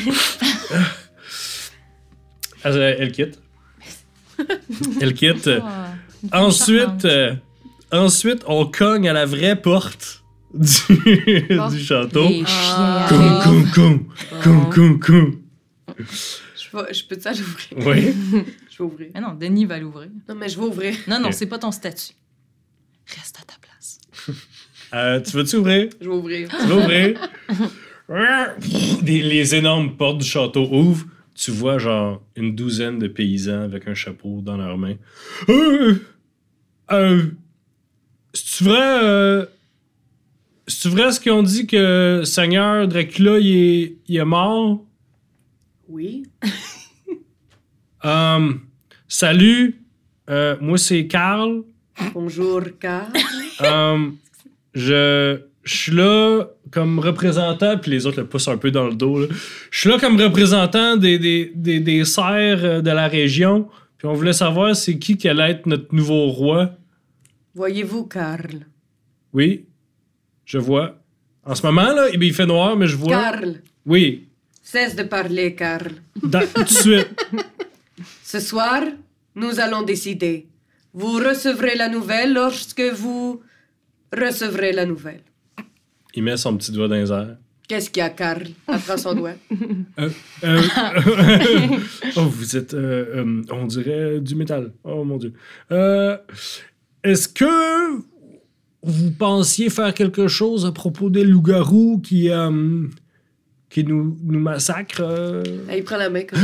[2.64, 3.38] elle, elle quitte.
[5.00, 5.48] Elle quitte.
[5.48, 5.88] Ah,
[6.22, 7.35] une fille Ensuite, euh,
[7.90, 10.21] ensuite, on cogne à la vraie porte
[10.54, 12.28] du, du château.
[12.46, 13.06] Ah.
[13.08, 14.08] Coum, coum, coum,
[14.42, 15.42] coum, coum, coum.
[15.98, 17.86] Je, vais- je peux-tu aller ouvrir?
[17.86, 18.14] Oui.
[18.70, 19.10] Je vais ouvrir.
[19.14, 20.08] Mais non, Denis va l'ouvrir.
[20.28, 20.94] Non, mais je vais ouvrir.
[21.06, 21.34] Non, non, Ok.
[21.34, 22.14] c'est pas ton statut.
[23.06, 24.00] Reste à ta place.
[24.94, 25.90] Euh, tu veux-tu ouvrir?
[26.00, 26.48] Je vais ouvrir.
[26.48, 27.20] Tu veux ouvrir?
[29.02, 31.04] Des- les énormes portes du château ouvrent.
[31.34, 34.96] Tu vois, genre, une douzaine de paysans avec un chapeau dans leurs mains.
[35.50, 35.94] Euh,
[36.92, 37.22] euh,
[38.32, 39.48] c'est-tu vrai?
[40.66, 44.85] C'est-tu vrai ce qu'ils ont dit que Seigneur Dracula, il est, il est mort?
[45.88, 46.25] Oui.
[48.05, 48.53] Euh,
[49.07, 49.81] salut,
[50.29, 51.62] euh, moi c'est Carl.
[52.14, 53.12] Bonjour, Carl.
[53.61, 54.09] Euh,
[54.75, 58.94] je, je suis là comme représentant, puis les autres le poussent un peu dans le
[58.94, 59.20] dos.
[59.20, 59.27] là.
[59.70, 64.14] Je suis là comme représentant des, des, des, des serfs de la région, puis on
[64.14, 66.70] voulait savoir c'est qui qui allait être notre nouveau roi.
[67.55, 68.66] Voyez-vous, Carl?
[69.33, 69.66] Oui,
[70.44, 70.98] je vois.
[71.44, 73.11] En ce moment, là, il fait noir, mais je vois.
[73.11, 74.28] Carl, Oui,
[74.62, 75.92] cesse de parler, Carl.
[76.22, 77.09] dans- tout de suite.
[78.22, 78.83] Ce soir,
[79.35, 80.46] nous allons décider.
[80.94, 83.42] Vous recevrez la nouvelle lorsque vous
[84.12, 85.20] recevrez la nouvelle.
[86.14, 87.37] Il met son petit doigt dans les airs.
[87.68, 88.46] Qu'est-ce qu'il y a, Carl?
[88.68, 89.33] Elle prend son doigt.
[89.98, 90.11] Euh,
[92.16, 94.72] oh, vous êtes, euh, euh, on dirait, du métal.
[94.85, 95.33] Oh mon Dieu.
[95.70, 96.16] Euh,
[97.02, 97.98] Est-ce que
[98.82, 102.82] vous pensiez faire quelque chose à propos des loups-garous qui, euh,
[103.70, 105.02] qui nous, nous massacrent?
[105.02, 105.42] euh?
[105.68, 106.40] Elle il prend la main comme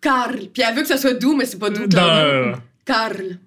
[0.00, 0.38] Carl.
[0.52, 1.88] Puis elle veut que ça soit doux, mais c'est pas doux.
[1.88, 2.52] clairement.
[2.52, 3.38] Dans- Carl.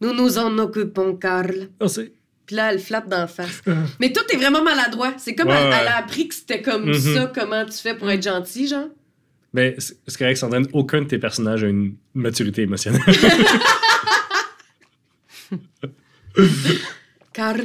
[0.00, 1.68] Nous nous en occupons, Carl.
[1.80, 2.12] Merci.
[2.46, 3.62] Puis là, elle flatte d'en face.
[4.00, 5.12] Mais tout est vraiment maladroit.
[5.18, 5.76] C'est comme Ouais, elle, ouais.
[5.82, 6.94] elle a appris que c'était comme Mhm.
[6.94, 8.88] ça, comment tu fais pour être gentil, genre.
[9.52, 13.02] Mais c'est c'est correct, Sandrine, aucun de tes personnages a une maturité émotionnelle.
[17.32, 17.62] Carl,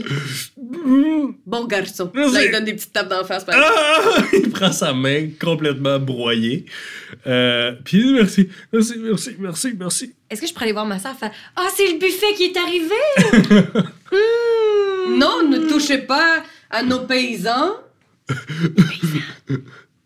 [1.45, 2.12] bon garçon.
[2.13, 3.43] Là, il donne des petites tapes d'en face.
[3.43, 4.21] par- Ah!
[4.34, 6.65] Il prend sa main complètement broyée.
[7.25, 10.13] Euh, puis il dit merci, merci, merci, merci, merci.
[10.30, 12.58] Est-ce que je pourrais aller voir ma soeur faire Ah, c'est le buffet qui est
[12.58, 13.82] arrivé?
[14.12, 15.17] Hmm.
[15.17, 17.78] Non, ne touchez pas à nos paysans.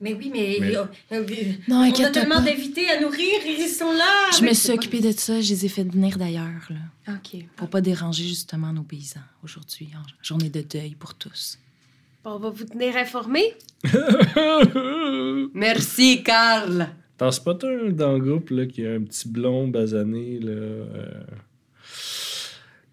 [0.02, 0.58] Mais oui, mais.
[0.62, 1.26] Mais- euh, euh,
[1.68, 2.42] Non, on a tellement pas.
[2.42, 4.30] d'invités à nourrir, ils sont là.
[4.38, 7.14] Je me suis occupée de ça, je les ai fait venir d'ailleurs, là.
[7.16, 7.42] Ok.
[7.58, 11.58] Pour pas déranger justement nos paysans aujourd'hui, en journée de deuil pour tous.
[12.24, 13.54] Bon, on va vous tenir informés.
[15.54, 16.90] Merci, Carl.
[17.18, 20.40] T'en spot un dans le groupe là, qui a un petit blond basané.
[20.40, 21.24] Là, euh.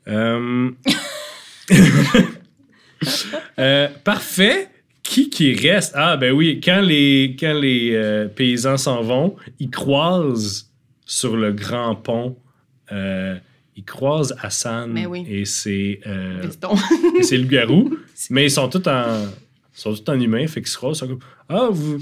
[0.08, 0.70] Euh,
[3.58, 4.68] euh, parfait.
[5.16, 5.94] Qui qui reste?
[5.96, 10.70] Ah, ben oui, quand les, quand les euh, paysans s'en vont, ils croisent
[11.06, 12.36] sur le grand pont,
[12.92, 13.34] euh,
[13.76, 15.24] ils croisent Hassan Ben oui.
[15.26, 16.42] et c'est euh,
[17.18, 17.96] et c'est le garou,
[18.28, 19.22] mais ils sont tous en,
[19.74, 21.96] ils sont tous en humain, fait qu'ils se croisent, ils sont comme Ah, vous,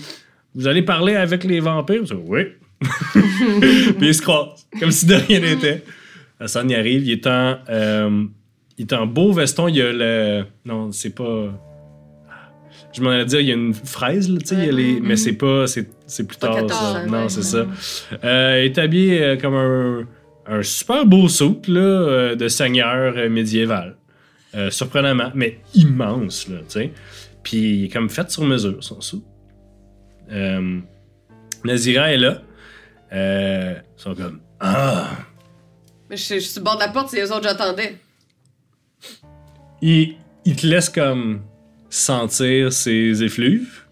[0.56, 2.08] vous allez parler avec les vampires?
[2.08, 2.42] Sont, oui.
[3.12, 5.84] Puis ils se croisent, comme si de rien n'était.
[6.40, 8.24] Hassan y arrive, il est en, euh,
[8.76, 9.68] il est en beau veston.
[9.68, 10.44] Il y a le.
[10.64, 11.52] Non, c'est pas.
[12.94, 14.72] Je m'en allais dire, il y a une fraise, là, tu sais, il y a
[14.72, 15.00] les...
[15.00, 15.66] mais c'est pas.
[15.66, 15.82] C'est,
[16.26, 17.06] plus Pas tard, 14, ça.
[17.06, 17.28] Non, ouais.
[17.28, 17.66] c'est ça.
[18.22, 20.06] Euh, il est habillé euh, comme un,
[20.46, 23.96] un super beau soupe là, euh, de seigneur euh, médiéval.
[24.54, 26.92] Euh, surprenamment, mais immense, là, tu sais.
[27.42, 29.26] Puis il est comme fait sur mesure, son soupe.
[30.30, 30.78] Euh,
[31.64, 32.42] Nazira est là.
[33.12, 35.08] Ils sont comme Ah!
[36.08, 37.96] Mais je, suis- je suis sur le bord de la porte, c'est les autres j'attendais.
[39.82, 41.40] Il, il te laisse comme
[41.94, 43.82] sentir ses effluves.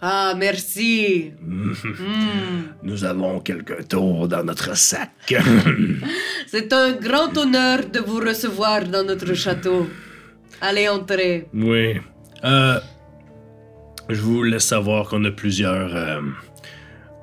[0.00, 1.32] Ah, merci.
[2.82, 5.10] Nous avons quelques tours dans notre sac.
[6.46, 9.88] C'est un grand honneur de vous recevoir dans notre château.
[10.60, 11.46] Allez, entrez.
[11.54, 11.96] oui.
[12.44, 12.78] Euh,
[14.10, 15.94] je vous laisse savoir qu'on a plusieurs.
[15.96, 16.20] euh,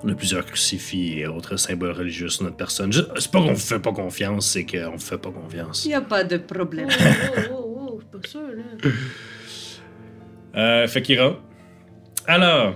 [0.03, 2.91] on a plusieurs crucifix et autres symboles religieux sur notre personne.
[2.91, 5.85] Je- C'est pas qu'on vous fait pas confiance, c'est qu'on vous fait pas confiance.
[5.85, 6.89] Il n'y a pas de problème.
[6.91, 8.89] Oh, oh, oh, oh, c'est pas sûr, là.
[10.55, 11.39] Euh, fait qu'il rentre.
[12.27, 12.75] Alors,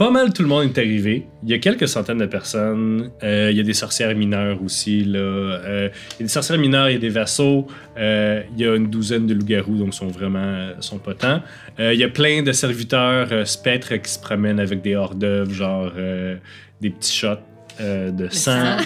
[0.00, 1.26] pas mal tout le monde est arrivé.
[1.42, 3.10] Il y a quelques centaines de personnes.
[3.22, 5.04] Euh, il y a des sorcières mineures aussi.
[5.04, 5.18] Là.
[5.18, 7.66] Euh, il y a des sorcières mineures, il y a des vassaux.
[7.98, 11.42] Euh, il y a une douzaine de loups-garous, donc sont vraiment sont pas tant.
[11.78, 15.14] Euh, il y a plein de serviteurs euh, spectres qui se promènent avec des hors
[15.14, 16.36] d'œuvre, genre euh,
[16.80, 17.36] des petits shots
[17.82, 18.78] euh, de sang.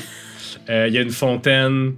[0.69, 1.93] Euh, il y a une fontaine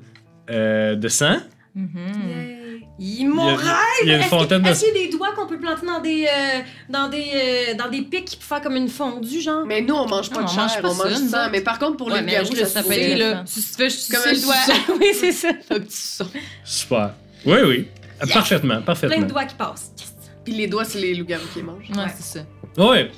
[0.51, 1.39] euh, de sang.
[1.75, 1.89] Mhm.
[1.97, 2.56] Il
[2.99, 3.77] mon Il y a- rêve!
[4.05, 5.59] il y a une Est-ce fontaine de- Est-ce qu'il y a des doigts qu'on peut
[5.59, 9.41] planter dans des, euh, dans des, euh, dans des pics pour faire comme une fondue,
[9.41, 9.67] genre?
[9.67, 11.51] Mais nous, on mange pas Non, de on chair, mange pas on mange ça, autres.
[11.53, 13.17] Mais par contre, pour Ouais, les garous, je- ça, ça fait.
[13.17, 14.55] là, tu fais juste Comme un le doigt.
[15.01, 15.49] oui, c'est ça.
[15.71, 16.27] Un petit son.
[16.65, 17.11] Super.
[17.45, 17.89] Oui, oui.
[18.23, 19.19] Euh, Parfaitement, Plein parfaitement.
[19.27, 19.91] de doigts qui passent.
[19.99, 20.15] Yes.
[20.43, 21.91] Puis les doigts, c'est les loups-garous qui les mangent.
[21.91, 22.11] Ouais, Ouais.
[22.17, 22.45] c'est ça.
[22.83, 23.11] Ouais.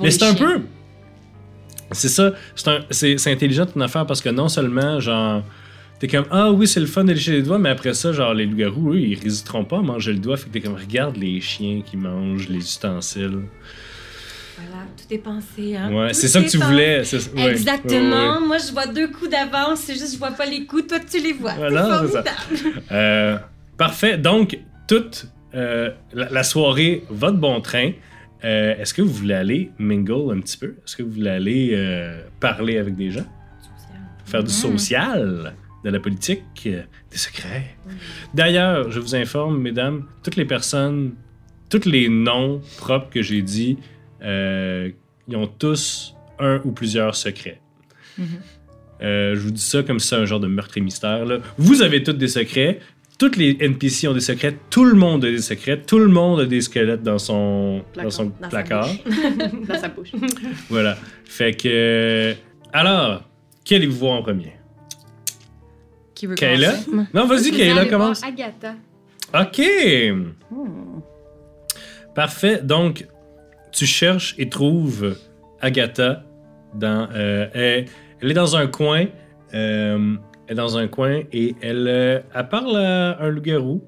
[0.00, 0.60] Mais c'est un peu.
[1.90, 2.32] C'est ça.
[2.54, 5.42] C'est un- C'est c'est intelligent ton affaire parce que non seulement, genre.
[6.00, 8.34] T'es comme, ah oui, c'est le fun de lécher les doigts, mais après ça, genre,
[8.34, 10.36] les loups-garous, eux, ils résisteront pas à manger le doigt.
[10.36, 13.42] Fait que t'es comme, regarde les chiens qui mangent les ustensiles.
[14.56, 15.92] Voilà, tout est pensé, hein.
[15.92, 17.02] Ouais, c'est ça que tu voulais.
[17.36, 18.34] ouais, Exactement.
[18.40, 19.80] ouais, Moi, je vois deux coups d'avance.
[19.80, 20.86] C'est juste, je vois pas les coups.
[20.88, 21.54] Toi, tu les vois.
[21.54, 22.24] Voilà, c'est ça.
[22.92, 23.38] Euh,
[23.78, 24.18] parfait.
[24.18, 27.92] Donc, toute euh, la, la soirée va de bon train.
[28.44, 30.74] Euh, Est-ce que vous voulez aller mingle un petit peu?
[30.84, 33.24] Est-ce que vous voulez aller parler avec des gens?
[34.26, 34.56] faire du Mhm.
[34.78, 37.76] social, de la politique, euh, des secrets.
[38.32, 41.14] D'ailleurs, je vous informe, mesdames, toutes les personnes,
[41.70, 43.76] tous les noms propres que j'ai dit,
[44.22, 44.90] euh,
[45.28, 47.60] ils ont tous un ou plusieurs secrets.
[48.18, 48.26] Mhm.
[49.02, 51.24] Euh, je vous dis ça comme si c'est un genre de meurtre et mystère.
[51.24, 51.38] là.
[51.58, 52.80] Vous avez tous des secrets.
[53.18, 54.56] Toutes les NPC ont des secrets.
[54.70, 55.80] Tout le monde a des secrets.
[55.82, 58.04] Tout le monde a des squelettes dans son Placard.
[58.04, 58.88] dans son Dans sa placard.
[59.68, 60.12] Dans sa bouche.
[60.68, 60.96] Voilà.
[61.24, 62.34] Fait que.
[62.72, 63.22] Alors,
[63.64, 64.54] qui allez-vous voir en premier?
[66.14, 66.72] Qui veut Kayla?
[66.84, 67.08] commencer?
[67.12, 68.22] Non, vas-y, Kayla, commence.
[68.22, 68.74] Agatha.
[69.34, 69.60] OK.
[70.50, 71.00] Hmm.
[72.14, 72.60] Parfait.
[72.62, 73.06] Donc,
[73.72, 75.16] tu cherches et trouves
[75.60, 76.22] Agatha
[76.74, 77.08] dans.
[77.14, 77.86] euh, elle,
[78.20, 79.06] elle est dans un coin.
[79.54, 80.14] euh,
[80.46, 83.82] elle est dans un coin et elle, euh, elle parle à un loup-garou.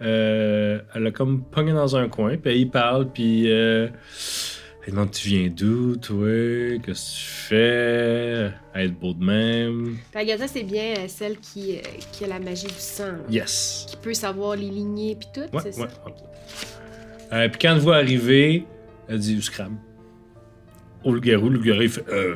[0.00, 3.46] Elle a comme pogné dans un coin, puis y parle, puis
[4.86, 6.26] elle demande Tu viens d'où, toi?
[6.84, 8.50] Qu'est-ce que tu fais?
[8.74, 9.96] À être beau de même.
[10.10, 11.80] Puis Agatha, c'est bien euh, celle qui, euh,
[12.12, 13.04] qui a la magie du sang.
[13.12, 13.18] là.
[13.28, 13.86] Yes.
[13.88, 15.82] Qui peut savoir les lignées puis tout, Ouais, c'est ça?
[15.82, 16.12] ouais, ouais.
[17.32, 18.64] Euh, puis quand elle voit arriver,
[19.08, 19.76] elle dit Scram.
[21.04, 22.34] Au loup-garou, le loup-garou, il fait euh,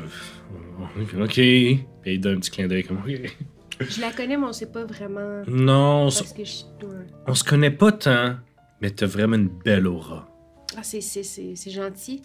[1.21, 1.33] OK.
[1.35, 3.37] Puis il donne un petit clin d'œil comme OK.
[3.81, 5.43] Je la connais, mais on sait pas vraiment.
[5.49, 6.63] Non, on, Parce que je.
[6.87, 7.05] ouais.
[7.27, 8.37] on se connaît pas tant,
[8.81, 10.29] mais t'as vraiment une belle aura.
[10.77, 12.23] Ah, c'est, gentil.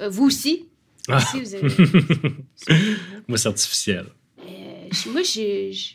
[0.00, 0.66] Euh, vous aussi.
[1.08, 1.18] Ah.
[1.18, 1.68] Aussi, vous avez.
[3.28, 4.06] Moi, c'est artificiel.
[4.40, 5.94] Euh, moi, je,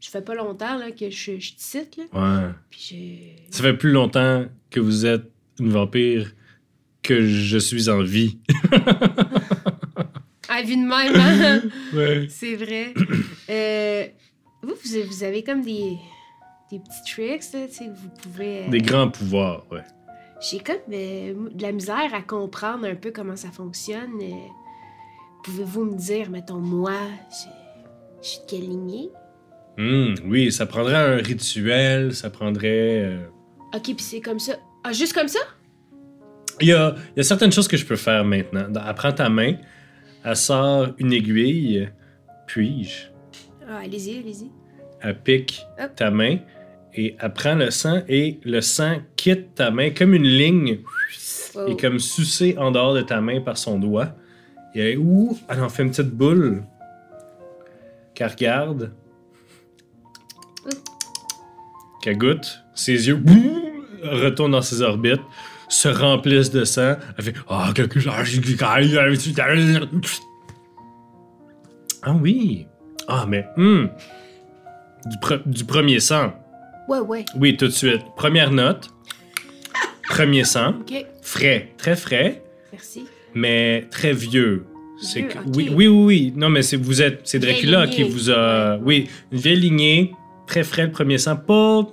[0.00, 2.04] fais pas longtemps là, que je, je te cite, là.
[2.12, 2.52] Ouais.
[2.70, 3.56] Puis je.
[3.56, 6.32] Ça fait plus longtemps que vous êtes une vampire
[7.02, 8.38] que je suis en vie.
[10.50, 11.62] À vue de même, hein?
[11.94, 12.26] Ouais.
[12.28, 12.94] c'est vrai.
[13.50, 14.06] Euh,
[14.62, 14.74] vous,
[15.06, 15.96] vous avez, comme des,
[16.70, 18.68] des petits tricks, là, tu sais, que vous pouvez.
[18.68, 19.80] Des grands pouvoirs, ouais.
[20.40, 24.20] J'ai comme euh, de la misère à comprendre un peu comment ça fonctionne.
[24.22, 24.34] Euh,
[25.44, 26.92] Pouvez-vous me dire, mettons, moi,
[28.22, 29.08] je, suis de quelle lignée?
[29.78, 33.02] Hmm, oui, ça prendrait un rituel, ça prendrait.
[33.04, 33.26] euh,
[33.74, 34.54] Ok, puis c'est comme ça.
[34.84, 35.38] Ah, juste comme ça?
[36.60, 38.66] Il y a, il y a certaines choses que je peux faire maintenant.
[38.86, 39.54] Elle prend ta main,
[40.24, 41.88] elle sort une aiguille,
[42.46, 43.06] puis-je,
[43.68, 44.50] Ah, allez-y, allez-y.
[45.00, 45.94] elle pique Hop.
[45.94, 46.38] ta main
[47.00, 50.78] et elle prend le sang et le sang quitte ta main comme une ligne
[51.54, 51.66] Oh.
[51.66, 54.08] et comme sucé en dehors de ta main par son doigt.
[54.74, 56.62] Et elle, ouh, elle en fait une petite boule
[58.14, 58.92] qu'elle regarde.
[62.02, 63.50] qu'elle goûte, ses yeux boum,
[64.04, 65.22] retournent dans ses orbites,
[65.68, 66.96] se remplissent de sang.
[67.16, 68.12] Elle fait Ah, quelque chose.
[72.02, 72.66] Ah oui.
[73.08, 73.46] Ah, mais.
[73.56, 73.86] hmm,
[75.06, 76.32] Du, pre- du premier sang.
[76.88, 77.24] Ouais, ouais.
[77.36, 78.02] Oui, tout de suite.
[78.16, 78.88] Première note.
[80.08, 80.74] Premier sang.
[81.22, 81.72] Frais.
[81.76, 83.04] Très frais, merci.
[83.34, 84.64] mais très vieux.
[85.00, 86.32] C'est que- oui, oui, oui, oui.
[86.34, 90.12] Non, mais c'est vous êtes, c'est Dracula qui vous a, oui, une vieille lignée,
[90.46, 91.86] très frais le premier sang, pas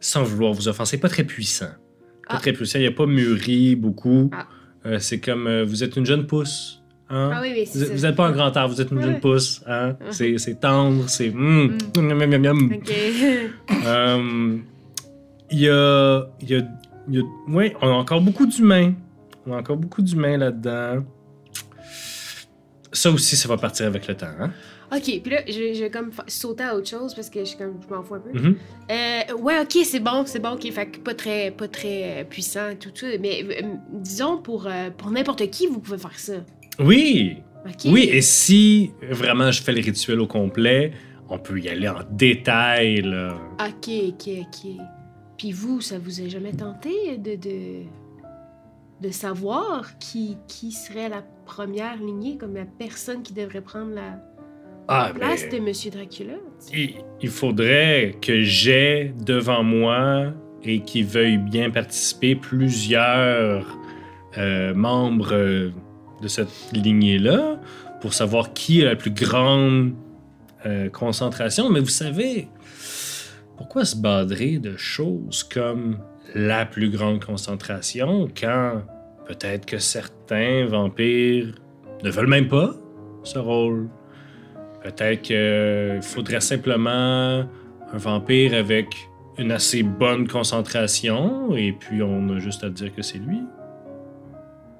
[0.00, 1.66] sans vouloir vous offenser, pas très puissant,
[2.28, 2.38] pas Ah.
[2.38, 2.78] très puissant.
[2.78, 4.30] Il n'y a pas mûri beaucoup.
[4.32, 4.46] Ah.
[4.86, 6.75] Euh, c'est comme euh, vous êtes une jeune pousse,
[7.08, 7.30] hein?
[7.34, 9.04] Ah oui, mais Vous êtes- vous n'êtes pas un grand arbre, vous êtes une Ouais.
[9.04, 9.62] jeune pousse.
[9.66, 9.90] Hein?
[10.00, 10.12] Mhm.
[10.12, 11.30] C'est, c'est tendre, c'est.
[11.30, 12.72] mm, miam, miam, miam.
[12.74, 12.92] Ok.
[13.86, 14.56] Euh,
[15.50, 16.26] Il y a.
[16.40, 16.62] Il y a,
[17.08, 18.92] il y a- ouais, on a encore beaucoup d'humains.
[19.46, 21.04] On a encore beaucoup d'humains là-dedans.
[22.92, 24.26] Ça aussi, ça va partir avec le temps.
[24.40, 24.50] Hein?
[24.92, 27.74] ok, puis là, je je vais comme sauter à autre chose parce que je, comme,
[27.86, 28.32] je m'en fous un peu.
[28.32, 28.56] Mhm.
[28.90, 30.70] Euh, ouais, ok, c'est bon, c'est bon, ok.
[30.72, 33.06] Fait que pas très, pas très euh, puissant tout ça.
[33.20, 36.34] Mais euh, disons, pour, euh, pour n'importe qui, vous pouvez faire ça.
[36.78, 37.38] Oui,
[37.86, 40.92] oui, et si vraiment je fais le rituel au complet,
[41.28, 43.02] on peut y aller en détail.
[43.02, 43.34] Là.
[43.60, 44.70] Ok, ok, ok.
[45.38, 47.82] Puis vous, ça vous a jamais tenté de, de,
[49.02, 54.18] de savoir qui, qui serait la première lignée, comme la personne qui devrait prendre la
[54.88, 56.34] Ah, place mais de Monsieur Dracula?
[56.72, 63.66] il, il faudrait que j'ai devant moi et qui veuille bien participer plusieurs
[64.38, 65.70] euh, membres
[66.22, 67.58] de cette lignée-là
[68.00, 69.94] pour savoir qui a la plus grande
[70.64, 71.70] euh, concentration.
[71.70, 72.48] Mais vous savez,
[73.56, 75.98] pourquoi se badrer de choses comme
[76.34, 78.82] la plus grande concentration quand
[79.26, 81.54] peut-être que certains vampires
[82.02, 82.74] ne veulent même pas
[83.22, 83.88] ce rôle?
[84.82, 87.44] Peut-être qu'il faudrait simplement
[87.92, 88.86] un vampire avec
[89.38, 93.42] une assez bonne concentration et puis on a juste à dire que c'est lui.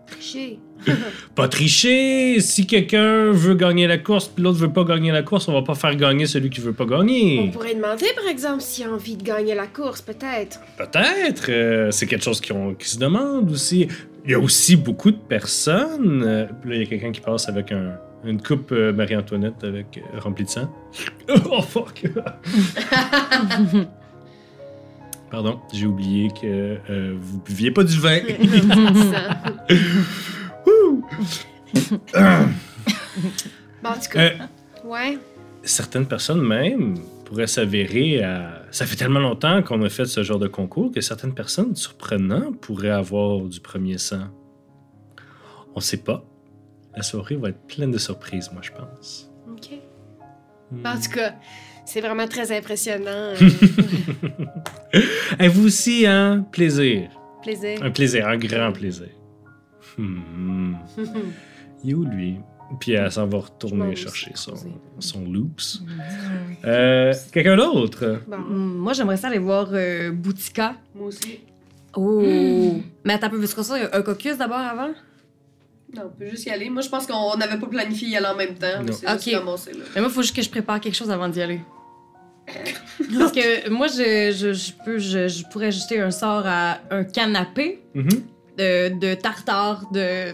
[0.06, 0.58] Tricher.
[1.34, 2.40] Pas tricher!
[2.40, 5.62] Si quelqu'un veut gagner la course puis l'autre veut pas gagner la course, on va
[5.62, 7.50] pas faire gagner celui qui veut pas On gagner.
[7.52, 10.60] pourrait demander, par exemple, s'il a envie de gagner la course, peut-être.
[10.78, 11.46] Peut-être.
[11.50, 13.88] euh, c'est quelque chose qui, on- qui se demande aussi.
[14.24, 16.22] Il y a aussi beaucoup de personnes.
[16.24, 20.00] euh, là, il y a quelqu'un qui passe avec un- une coupe euh, Marie-Antoinette avec
[20.18, 20.68] remplie de sang.
[21.50, 22.02] oh fuck!
[25.30, 26.78] Pardon, j'ai oublié que
[27.20, 28.20] vous buviez pas du vin.
[33.82, 34.30] Bon, en tout cas, Euh,
[34.84, 35.18] ouais.
[35.62, 36.94] certaines personnes même
[37.24, 38.62] pourraient s'avérer à...
[38.70, 42.52] Ça fait tellement longtemps qu'on a fait ce genre de concours que certaines personnes, surprenant,
[42.52, 44.28] pourraient avoir du premier sang.
[45.74, 46.24] On sait pas.
[46.96, 49.30] La soirée va être pleine de surprises, moi, je pense.
[49.50, 49.70] OK.
[50.70, 50.86] Hmm.
[50.86, 51.34] En tout cas,
[51.84, 53.06] c'est vraiment très impressionnant.
[53.10, 53.36] euh,
[55.40, 56.46] Et vous aussi, hein?
[56.52, 57.10] Plaisir.
[57.42, 57.82] plaisir.
[57.82, 59.08] Un plaisir, un grand plaisir.
[59.98, 60.74] Hmm.
[61.84, 62.36] Il est où, lui?
[62.80, 64.54] Puis elle s'en va retourner chercher son,
[64.98, 65.82] son loops.
[66.64, 68.20] Euh, Quelqu'un d'autre?
[68.26, 70.74] Bon, Hum, Moi, j'aimerais ça aller voir euh, Boutica.
[70.94, 71.40] Moi aussi.
[71.96, 72.22] Oh!
[73.04, 74.88] Mais attends, veux-tu qu'on ça un cocus d'abord avant?
[75.94, 76.68] Non, on peut juste y aller.
[76.68, 78.82] Moi, je pense qu'on n'avait pas planifié y aller en même temps.
[78.84, 78.92] mais.
[78.92, 79.34] C'est juste Ok.
[79.34, 79.84] ramassé, là.
[79.94, 81.60] Mais moi, il faut juste que je prépare quelque chose avant d'y aller.
[83.18, 87.04] Parce que moi, je, je, je peux, je, je pourrais ajouter un sort à un
[87.04, 88.08] canapé Mhm.
[88.58, 90.32] De, de tartare de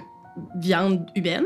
[0.56, 1.44] viande humaine.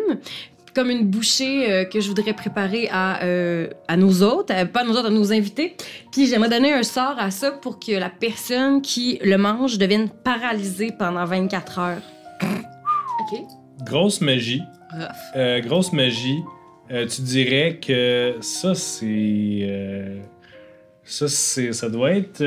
[0.75, 4.81] Comme une bouchée euh, que je voudrais préparer à, euh, à nos autres, euh, pas
[4.81, 5.75] à nos autres, à nos invités.
[6.13, 10.11] Puis j'aimerais donner un sort à ça pour que la personne qui le mange devienne
[10.11, 12.03] paralysée pendant 24 heures.
[12.43, 13.39] OK.
[13.87, 14.63] Grosse magie.
[14.93, 15.09] Rough.
[15.37, 16.41] Euh, grosse magie.
[16.91, 19.07] Euh, tu dirais que ça, c'est.
[19.63, 20.21] euh,
[21.05, 21.73] ça, c'est.
[21.73, 22.45] Ça doit être.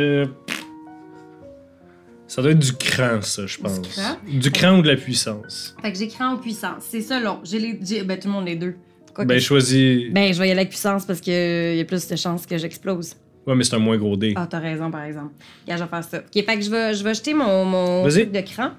[2.29, 3.79] Ça doit être du cran, ça, je pense.
[3.79, 4.15] cran?
[4.31, 5.75] Du cran ou de la puissance.
[5.81, 6.83] Fait que j'écris en puissance.
[6.89, 7.39] C'est ça long.
[7.43, 8.75] J'ai les, j'ai- ben, tout le monde les deux.
[9.05, 10.09] Pourquoi Ben, que- choisis.
[10.11, 11.33] Ben, je vais y aller avec puissance parce qu'il
[11.75, 13.15] y a plus de chances que j'explose.
[13.47, 14.33] Ouais, mais c'est un moins gros dé.
[14.35, 15.31] Ah, t'as raison, par exemple.
[15.65, 16.17] Regarde, je vais faire ça.
[16.19, 18.21] OK, fait que je vais, je vais jeter mon, mon Vas-y.
[18.29, 18.69] truc de cran.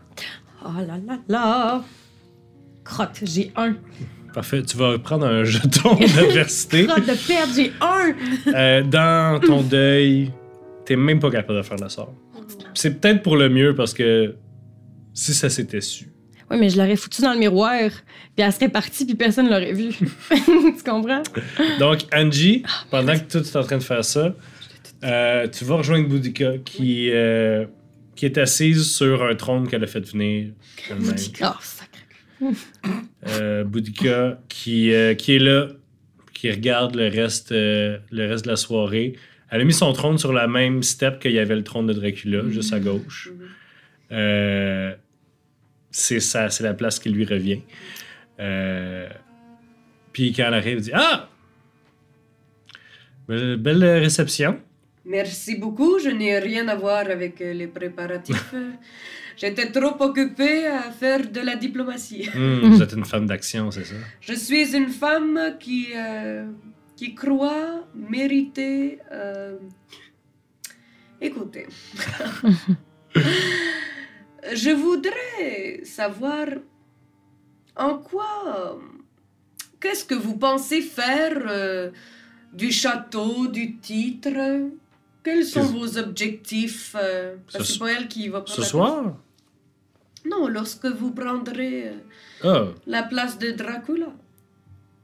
[0.65, 1.85] Oh là là là!
[2.85, 3.75] Crotte, j'ai un.
[4.33, 4.63] Parfait.
[4.63, 6.87] Tu vas prendre un jeton d'adversité.
[6.87, 8.13] Crotte de perte, j'ai un!
[8.55, 10.31] Euh, dans ton deuil,
[10.85, 12.15] t'es même pas capable de faire le sort.
[12.75, 14.35] C'est peut-être pour le mieux parce que
[15.15, 16.11] si ça s'était su.
[16.51, 17.91] Oui, mais je l'aurais foutu dans le miroir,
[18.35, 19.91] puis elle serait partie, puis personne l'aurait vu.
[20.31, 21.23] tu comprends?
[21.79, 24.35] Donc, Angie, Ah, pendant que toi, tu es en train de faire ça,
[25.05, 27.67] euh, tu vas rejoindre Boudica qui, euh,
[28.17, 30.49] qui est assise sur un trône qu'elle a fait venir
[30.91, 31.15] elle-même.
[31.43, 32.57] Oh, sacré.
[33.29, 35.69] Euh, Boudica qui, euh, qui est là,
[36.35, 39.15] qui regarde le reste, le reste de la soirée
[39.51, 41.93] Elle a mis son trône sur la même step qu'il y avait le trône de
[41.93, 43.31] Dracula, juste à gauche.
[43.33, 43.47] Mhm.
[44.13, 44.95] Euh,
[45.91, 47.63] c'est ça, c'est la place qui lui revient.
[48.39, 49.09] Euh,
[50.13, 51.29] puis quand elle arrive, elle dit Ah
[53.29, 54.61] Belle, belle réception.
[55.05, 55.99] Merci beaucoup.
[55.99, 58.55] Je n'ai rien à voir avec euh, les préparatifs.
[59.37, 62.29] J'étais trop occupée à faire de la diplomatie.
[62.35, 63.95] Hmm, vous êtes une femme d'action, c'est ça?
[64.21, 66.45] Je suis une femme qui, euh,
[67.01, 68.99] qui croit mériter.
[69.11, 69.57] euh,
[71.19, 71.67] Écoutez.
[74.53, 76.47] Je voudrais savoir
[77.75, 78.79] en quoi.
[79.81, 81.91] Qu'est-ce que vous pensez faire euh,
[82.53, 84.69] du château, du titre?
[85.25, 89.17] Quels sont vos objectifs euh, Parce Ce- qui va prendre soir?
[90.27, 91.95] Non, lorsque vous prendrez euh,
[92.45, 94.13] Ah, la place de Dracula.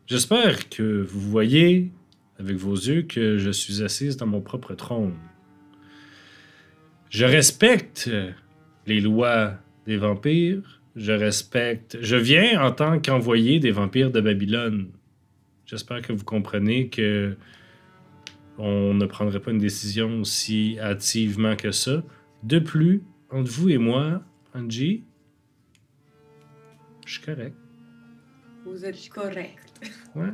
[0.07, 1.91] J'espère que vous voyez
[2.39, 5.15] avec vos yeux que je suis assise dans mon propre trône.
[7.11, 8.11] Je respecte
[8.87, 9.55] les lois
[9.87, 10.83] des vampires.
[10.97, 11.99] Je respecte.
[12.01, 14.91] Je viens en tant qu'envoyé des vampires de Babylone.
[15.67, 17.37] J'espère que vous comprenez que
[18.59, 22.03] on ne prendrait pas une décision aussi hâtivement que ça.
[22.43, 24.23] De plus, entre vous et moi,
[24.55, 25.05] Angie,
[27.05, 27.57] je suis correct.
[28.65, 29.66] Vous êtes correct.
[30.15, 30.33] Ouais.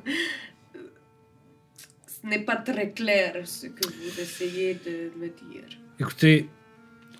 [2.06, 5.64] Ce n'est pas très clair ce que vous essayez de me dire.
[5.98, 6.48] Écoutez,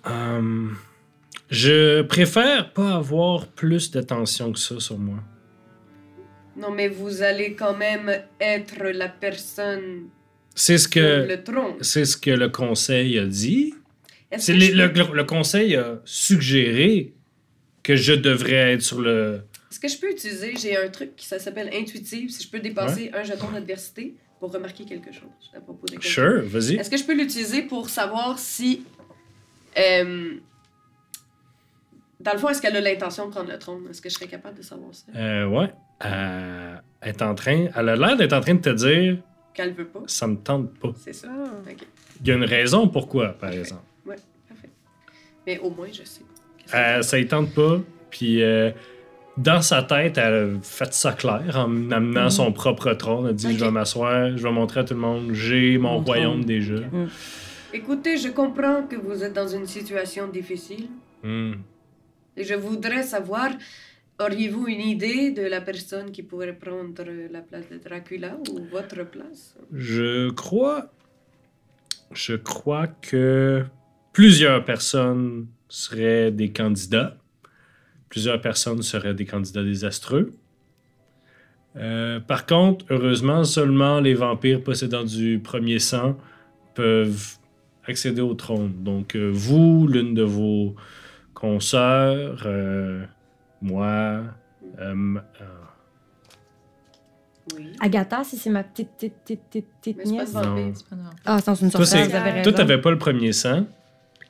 [0.07, 0.69] euh,
[1.49, 5.19] je préfère pas avoir plus d'attention que ça sur moi.
[6.55, 10.09] Non, mais vous allez quand même être la personne
[10.55, 11.27] C'est ce que
[11.81, 13.73] c'est ce que le conseil a dit.
[14.37, 17.13] C'est le conseil a suggéré
[17.83, 19.41] que je devrais être sur le.
[19.73, 22.59] Est-ce que je peux utiliser, j'ai un truc qui ça s'appelle intuitive, si je peux
[22.59, 26.07] dépasser un jeton d'adversité pour remarquer quelque chose à propos de quelqu'un.
[26.07, 26.75] Sure, vas-y.
[26.75, 28.83] Est-ce que je peux l'utiliser pour savoir si...
[29.79, 30.35] euh,
[32.19, 33.87] dans le fond, est-ce qu'elle a l'intention de prendre le trône?
[33.89, 35.05] Est-ce que je serais capable de savoir ça?
[35.15, 35.73] Euh, ouais.
[36.05, 37.65] Euh, elle est en train.
[37.75, 39.17] Elle a l'air d'être en train de te dire
[39.55, 40.01] Qu'elle veut pas?
[40.05, 40.93] ça me tente pas.
[41.03, 41.29] C'est ça?
[41.31, 41.49] Ah.
[41.67, 41.83] Ok,
[42.21, 43.81] Il y a une raison pourquoi, par exemple.
[44.05, 44.69] parfait.
[45.47, 46.21] Mais au moins, je sais.
[46.75, 47.81] Euh, ça y tente pas.
[48.11, 48.69] Puis euh,
[49.37, 52.29] dans sa tête, elle a fait ça clair en amenant Mhm.
[52.29, 53.25] son propre trône.
[53.25, 53.57] Elle a dit.
[53.57, 56.45] Je vais m'asseoir, je vais montrer à tout le monde, j'ai mon, Mon royaume trône.
[56.45, 56.75] déjà.
[56.75, 57.09] Ok.
[57.73, 60.87] Écoutez, je comprends que vous êtes dans une situation difficile
[61.23, 61.53] Hmm.
[62.37, 63.49] et je voudrais savoir,
[64.19, 69.03] auriez-vous une idée de la personne qui pourrait prendre la place de Dracula ou votre
[69.09, 69.55] place?
[69.73, 70.91] Je crois.
[72.11, 73.63] Je crois que
[74.11, 77.17] plusieurs personnes seraient des candidats.
[78.13, 80.33] Plusieurs personnes seraient des candidats désastreux.
[81.75, 86.15] Euh, par contre, heureusement, seulement les vampires possédant du premier sang
[86.75, 87.37] peuvent
[87.87, 88.71] accéder au trône.
[88.83, 90.75] Donc, euh, vous, l'une de vos
[91.33, 93.03] consoeurs, euh,
[93.63, 94.21] moi,
[94.79, 95.45] euh, euh,
[97.57, 97.71] Oui.
[97.79, 99.13] Agatha, si c'est ma petite, petite,
[99.49, 100.35] petite, petite, nièce.
[101.25, 102.43] Ah, c'est une Toi, sorcière, c'est- vous avez raison.
[102.43, 103.65] Toi, t'avais pas le premier sang.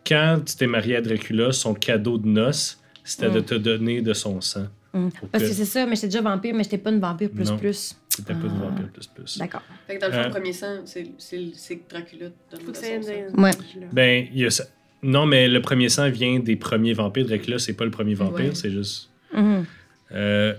[0.07, 3.43] Quand tu t'es marié à Dracula, son cadeau de noces, c'était de Mm.
[3.45, 4.67] te donner de son sang.
[4.91, 7.29] Pour Parce que- que c'est ça, mais j'étais déjà vampire, mais j'étais pas une vampire
[7.31, 7.57] plus Non.
[7.57, 7.95] plus.
[8.09, 8.69] C'était pas de Ah.
[8.69, 9.37] vampire plus plus.
[9.39, 9.63] D'accord.
[9.87, 12.59] Fait que dans le fond, Euh, le premier sang, c'est c'est- c'est que Dracula donne
[12.61, 13.41] Faut de que son sang.
[13.41, 13.51] Ouais.
[13.91, 14.65] Ben, il y a ça.
[15.01, 17.25] Non, mais le premier sang vient des premiers vampires.
[17.25, 18.55] Dracula, c'est pas le premier vampire, Ouais.
[18.55, 19.09] c'est juste.
[19.33, 19.65] Mhm.
[20.11, 20.53] Euh,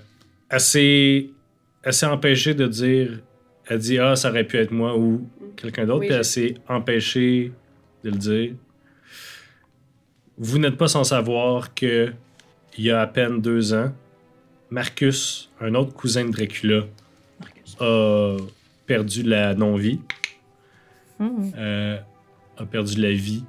[0.51, 1.30] elle s'est
[1.84, 3.20] elle s'est empêchée de dire.
[3.68, 6.01] Elle dit Ah, ça aurait pu être moi ou quelqu'un d'autre.
[6.01, 7.53] Oui, puis elle s'est empêchée
[8.03, 8.53] de le dire.
[10.36, 12.12] Vous n'êtes pas sans savoir que
[12.77, 13.93] il y a à peine deux ans,
[14.70, 16.83] Marcus, un autre cousin de Dracula,
[17.81, 18.37] a
[18.87, 20.01] perdu la non-vie,
[21.18, 21.53] Mhm.
[21.57, 21.99] euh,
[22.57, 23.45] a perdu la vie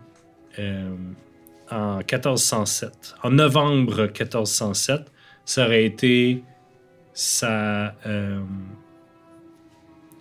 [0.59, 0.95] euh,
[1.69, 3.15] en 1407.
[3.23, 5.11] En novembre 1407,
[5.45, 6.43] ça aurait été
[7.13, 8.39] sa, euh,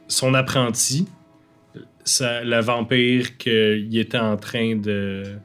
[0.08, 1.06] son apprenti,
[2.04, 5.36] sa- la vampire qu'il était en train de-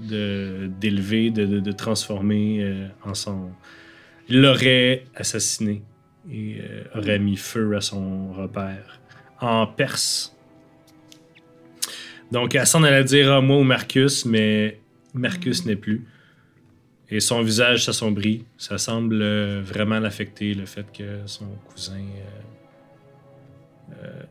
[0.00, 3.50] d'élever, de, de- de transformer euh, en son...
[4.28, 5.82] Il l'aurait assassiné
[6.30, 9.00] et euh, aurait mis feu à son repère
[9.40, 10.36] en Perse.
[12.30, 14.78] Donc, s'en allait dire à moi ou Marcus, mais
[15.14, 16.06] Marcus n'est plus.
[17.08, 18.44] Et son visage s'assombrit.
[18.56, 21.98] Ça semble euh, vraiment l'affecter, le fait que son cousin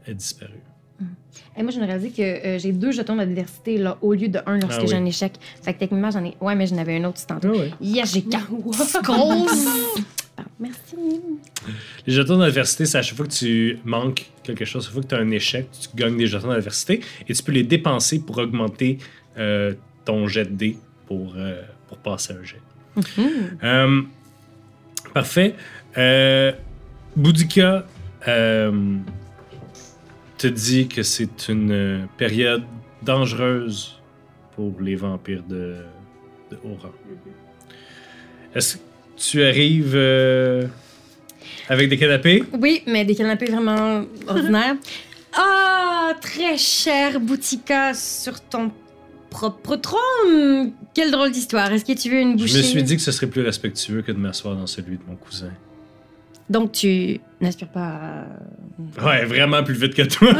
[0.07, 0.59] ait disparu.
[1.57, 4.39] Et moi, je me réalisé que euh, j'ai deux jetons d'adversité là, au lieu de
[4.45, 4.87] un lorsque Ah oui.
[4.89, 5.33] j'ai un échec.
[5.61, 6.35] Fait que techniquement, j'en ai.
[6.41, 7.51] Ouais, mais j'en avais un autre tantôt.
[7.53, 7.71] Ah ouais.
[7.81, 9.03] Yes, j'ai quatre skulls!
[9.03, 9.45] Pardon,
[10.59, 10.95] Merci.
[12.07, 15.03] Les jetons d'adversité, c'est à chaque fois que tu manques quelque chose, à chaque fois
[15.03, 18.19] que tu as un échec, tu gagnes des jetons d'adversité et tu peux les dépenser
[18.19, 18.99] pour augmenter
[19.37, 19.73] euh,
[20.05, 20.77] ton jet de dés
[21.07, 22.61] pour, euh, pour passer un jet.
[23.63, 24.01] Euh,
[25.13, 25.55] parfait.
[25.97, 26.53] Euh,
[27.15, 27.85] Boudica
[28.27, 28.71] euh,
[30.39, 32.63] te dit que c'est une euh, période
[33.03, 34.01] dangereuse
[34.55, 35.75] pour les vampires de,
[36.49, 36.91] de haut rang.
[38.55, 38.81] Est-ce que
[39.17, 40.65] tu arrives euh,
[41.67, 42.43] avec des canapés?
[42.57, 44.75] Oui, mais des canapés vraiment ordinaires.
[45.31, 48.71] Ah, très cher Boutica sur ton
[49.29, 50.71] propre trône.
[50.95, 51.71] Quelle drôle d'histoire.
[51.71, 52.53] Est-ce que tu veux une bouchée?
[52.53, 55.03] Je me suis dit que ce serait plus respectueux que de m'asseoir dans celui de
[55.07, 55.51] mon cousin.
[56.49, 57.99] Donc tu n'aspires pas
[59.01, 59.05] à...
[59.05, 60.29] Ouais, vraiment plus vite que toi.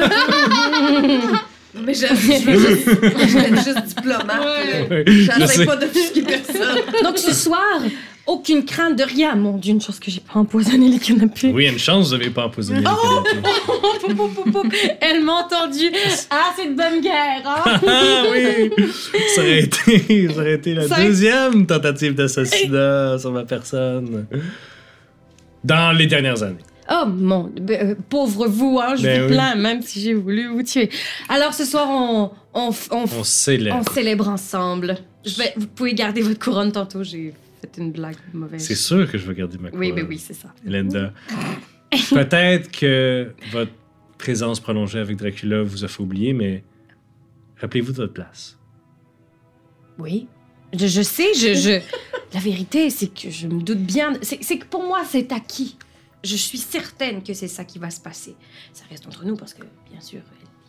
[1.86, 4.41] Mais je, je veux juste, je veux être juste diplomate.
[4.89, 5.03] Ouais.
[5.05, 5.14] sais.
[5.39, 6.80] J'essaie pas d'offusquer personne.
[7.03, 7.62] Donc ce soir,
[8.26, 9.36] aucune crainte de rien.
[9.36, 11.51] Mon Dieu, une chance que j'ai pas empoisonné les canapés.
[11.53, 14.78] Oui, il y a une chance, vous n'avez pas empoisonné les canapés.
[15.01, 15.91] Elle m'a entendu.
[16.32, 17.43] Ah, c'est de bonne guerre.
[17.45, 17.80] hein?
[17.88, 18.72] Ah oui!
[19.36, 24.26] Ça aurait été, ça aurait été la Ça- deuxième tentative d'assassinat sur ma personne.
[25.64, 26.64] Dans les dernières années.
[26.91, 29.34] Oh mon, ben, euh, pauvre vous, hein, je Ben vous oui.
[29.34, 30.89] plains, même si j'ai voulu vous tuer.
[31.28, 33.78] Alors ce soir, on, on, f- on, f- On célèbre.
[33.88, 34.97] on célèbre ensemble.
[35.26, 37.03] Je vais, vous pouvez garder votre couronne tantôt.
[37.03, 38.64] J'ai fait une blague mauvaise.
[38.66, 39.95] C'est sûr que je vais garder ma Oui, couronne.
[40.03, 40.47] ben oui, c'est ça.
[40.66, 41.14] Linda.
[42.10, 43.72] Peut-être que votre
[44.18, 46.64] présence prolongée avec Dracula vous a fait oublier, mais
[47.62, 48.57] rappelez-vous de votre place.
[49.99, 50.28] Oui.
[50.78, 51.80] Je, je sais, je, je...
[52.34, 54.13] La vérité, c'est que je me doute bien...
[54.22, 55.78] C'est c'est que pour moi, c'est acquis.
[56.24, 58.36] Je suis certaine que c'est ça qui va se passer.
[58.74, 60.20] Ça reste entre nous parce que, bien sûr,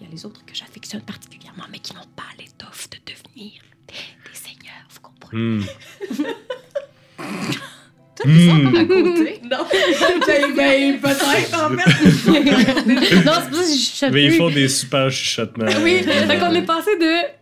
[0.00, 3.52] il y a les autres que j'affectionne particulièrement, mais qui n'ont pas l'étoffe de devenir
[3.88, 3.94] des
[4.32, 5.42] seigneurs, vous comprenez?
[5.42, 5.64] Hmm.
[8.22, 8.86] À Hmm.
[8.86, 9.40] côté?
[9.50, 9.66] Non.
[10.56, 11.90] Ben, peut-être, en fait.
[12.26, 15.66] non, c'est pas ça que je chuchote Mais ils font des super chuchotements.
[15.82, 17.39] Oui, fait qu'on est passé de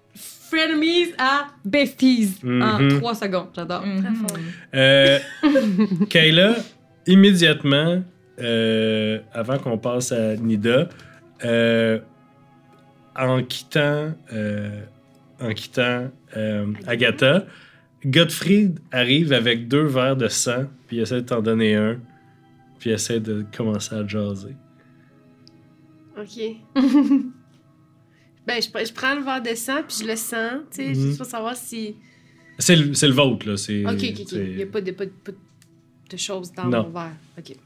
[0.51, 2.99] frenemies à besties en Mhm.
[2.99, 3.49] trois secondes.
[3.55, 3.84] J'adore.
[3.86, 4.16] Mhm.
[4.74, 5.18] Euh,
[6.11, 6.57] Kayla,
[7.07, 8.03] immédiatement,
[8.40, 10.88] euh, avant qu'on passe à Nida,
[11.44, 11.99] euh,
[13.16, 14.80] en quittant, euh,
[15.40, 17.44] en quittant euh, Agatha,
[18.07, 21.96] Gottfried arrive avec deux verres de sang, puis essaie de t'en donner un,
[22.78, 24.55] puis essaie de commencer à jaser.
[26.16, 26.57] OK.
[28.49, 30.88] ben, je, pre- je prends le verre de sang, puis je le sens, tu sais,
[30.88, 30.94] Mhm.
[31.07, 31.94] juste pour savoir si...
[32.59, 33.57] C'est le, c'est le vôtre, là.
[33.57, 34.32] C'est, OK, OK, OK.
[34.32, 35.32] Il n'y a pas de, pas de, pas
[36.11, 36.82] de choses dans Non.
[36.84, 37.12] mon verre.
[37.38, 37.53] OK.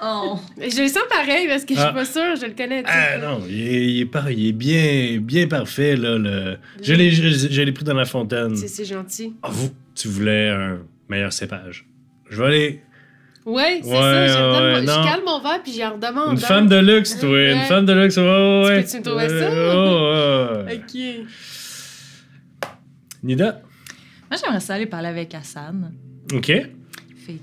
[0.00, 0.38] Oh.
[0.56, 1.86] Je le sens pareil, parce que je Ah.
[1.86, 2.84] suis pas sûre, je le connais.
[2.84, 2.94] tu sais.
[2.96, 6.16] Ah non, il est, il est par- il est bien, bien parfait, là.
[6.16, 6.56] Le...
[6.80, 8.54] Je l'ai je- je l'ai pris dans la fontaine.
[8.54, 9.32] C'est- C'est gentil.
[9.42, 11.84] Ah, vous, tu voulais un meilleur cépage.
[12.30, 12.82] Je vais aller.
[13.50, 14.26] Ouais, c'est Ouais, ça.
[14.28, 15.02] Je, ouais, redonne mon- non.
[15.02, 16.32] je calme mon verre, puis j'y en redemande.
[16.32, 16.46] Une hein.
[16.46, 17.30] femme de luxe, toi.
[17.30, 17.52] Ouais.
[17.54, 18.64] Une femme de luxe, ouais, ouais.
[18.66, 18.82] ouais.
[18.82, 20.64] peux-tu me trouver ça?
[20.64, 20.76] Ouais.
[20.76, 21.26] OK.
[23.22, 23.60] Nida?
[24.30, 25.92] Moi, j'aimerais ça aller parler avec Hassan.
[26.32, 26.46] OK.
[26.46, 26.68] Fait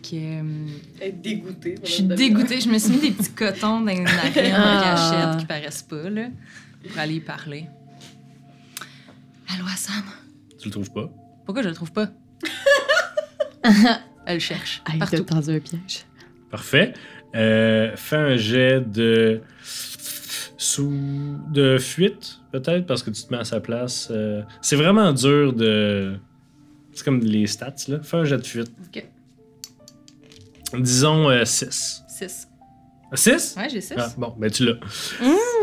[0.01, 0.15] que.
[0.15, 0.41] euh,
[1.01, 1.75] Être dégoûtée.
[1.83, 2.61] je suis dégoûtée.
[2.61, 4.95] Je me suis mis des petits cotons dans les narines en Ah.
[4.95, 6.27] cachette qui paraissent pas, là,
[6.87, 7.65] pour aller y parler.
[9.53, 10.03] Allô, Hassan?
[10.59, 11.09] Tu le trouves pas?
[11.45, 12.07] Pourquoi je le trouve pas?
[14.25, 14.81] Elle cherche.
[14.85, 15.23] Ah, partout.
[15.23, 16.05] dans un piège.
[16.49, 16.93] Parfait.
[17.35, 19.41] Euh, fais un jet de.
[20.57, 20.91] Sous.
[21.51, 24.07] de fuite, peut-être, parce que tu te mets à sa place.
[24.11, 26.17] Euh, c'est vraiment dur de.
[26.93, 27.99] C'est comme les stats, là.
[28.01, 28.71] Fais un jet de fuite.
[28.87, 29.05] Ok.
[30.79, 32.03] Disons 6.
[32.07, 32.47] 6.
[33.13, 33.55] 6?
[33.57, 33.93] Ouais, j'ai 6.
[33.97, 34.79] Ah, bon, ben tu l'as.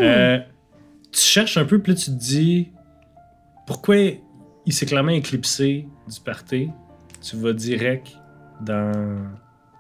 [0.01, 0.39] Euh,
[1.11, 2.71] tu cherches un peu, puis là, tu te dis
[3.67, 3.97] pourquoi
[4.67, 6.71] il s'est clairement éclipsé du party?
[7.21, 8.17] Tu vas direct
[8.61, 8.93] dans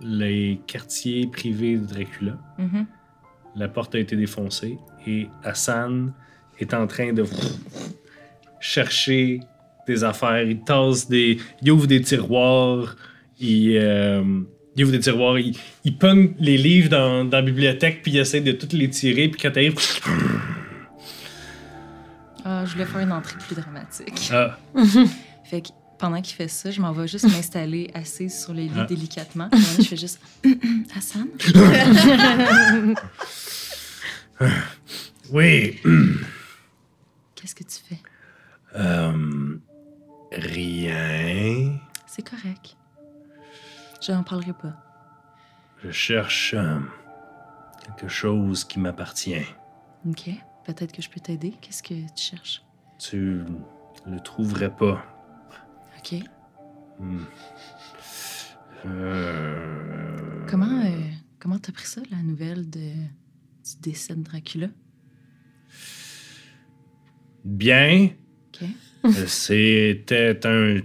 [0.00, 2.38] les quartiers privés de Dracula.
[2.58, 2.86] Mhm.
[3.56, 6.12] La porte a été défoncée et Hassan
[6.58, 7.24] est en train de
[8.60, 9.40] chercher
[9.86, 10.42] des affaires.
[10.42, 11.38] Il tasse des.
[11.60, 12.96] Il ouvre des tiroirs.
[13.38, 14.40] Il, euh,
[14.76, 15.38] il ouvre des tiroirs.
[15.38, 18.88] Il, il pogne les livres dans, dans la bibliothèque puis il essaie de toutes les
[18.88, 19.28] tirer.
[19.28, 19.76] Puis quand t'arrives.
[22.44, 24.30] Ah, je voulais faire une entrée plus dramatique.
[24.32, 24.58] Ah,
[25.44, 25.68] Fait que
[26.02, 28.84] pendant qu'il fait ça, je m'en vais juste m'installer assise sur le lit Ah.
[28.86, 29.48] délicatement.
[29.78, 30.20] Je fais juste
[30.96, 31.28] Hassan.
[35.30, 35.78] oui.
[37.36, 37.98] Qu'est-ce que tu fais?
[38.74, 39.56] Euh,
[40.32, 41.78] rien.
[42.08, 42.76] C'est correct.
[44.04, 44.74] Je n'en parlerai pas.
[45.84, 46.80] Je cherche euh,
[47.84, 49.46] quelque chose qui m'appartient.
[50.08, 50.30] Ok.
[50.64, 51.54] Peut-être que je peux t'aider.
[51.60, 52.62] Qu'est-ce que tu cherches?
[52.98, 53.44] Tu
[54.06, 55.04] le trouverais pas.
[56.04, 56.18] Ok.
[56.98, 57.18] Hmm.
[58.86, 60.90] Euh, Comment euh,
[61.38, 64.66] comment t'as pris ça, la nouvelle de, du décès de Dracula?
[67.44, 68.10] Bien.
[68.54, 68.68] OK.
[69.04, 70.80] Euh, C'était un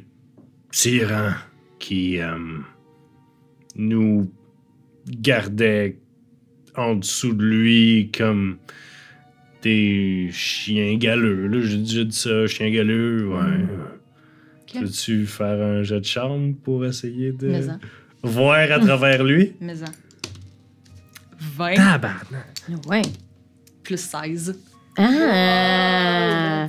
[0.72, 1.32] tyran
[1.80, 2.38] qui euh,
[3.76, 4.32] nous
[5.08, 5.98] gardait
[6.76, 8.58] en dessous de lui comme
[9.64, 11.48] des chiens galeux.
[11.48, 13.28] Là, dit ça, chiens galeux.
[13.28, 13.66] Ouais.
[14.74, 17.80] Peux-tu faire un jet de charme pour essayer de Mais-en.
[18.24, 19.54] voir à travers lui?
[19.62, 19.86] Mais-en.
[21.40, 22.46] 20 Tabarnak!
[22.88, 23.02] Ouais.
[23.84, 24.60] plus 16.
[24.98, 26.68] Ah!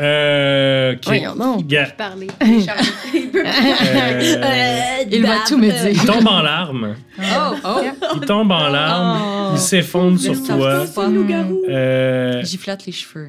[0.00, 1.04] Euh, ok.
[1.04, 1.66] Voyons donc.
[1.66, 2.28] Ga- Parler.
[2.40, 6.04] Il peut euh, Il va tout me il dire.
[6.06, 6.94] tombe en larmes.
[7.18, 7.80] Oh, oh.
[8.14, 9.20] Il tombe en larmes.
[9.22, 9.50] Oh.
[9.54, 10.86] Il s'effondre sur toi.
[10.86, 11.12] fait fun.
[11.68, 13.28] Euh, J'y flatte les cheveux.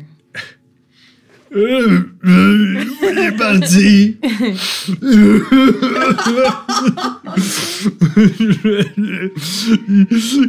[1.53, 4.17] Il est parti.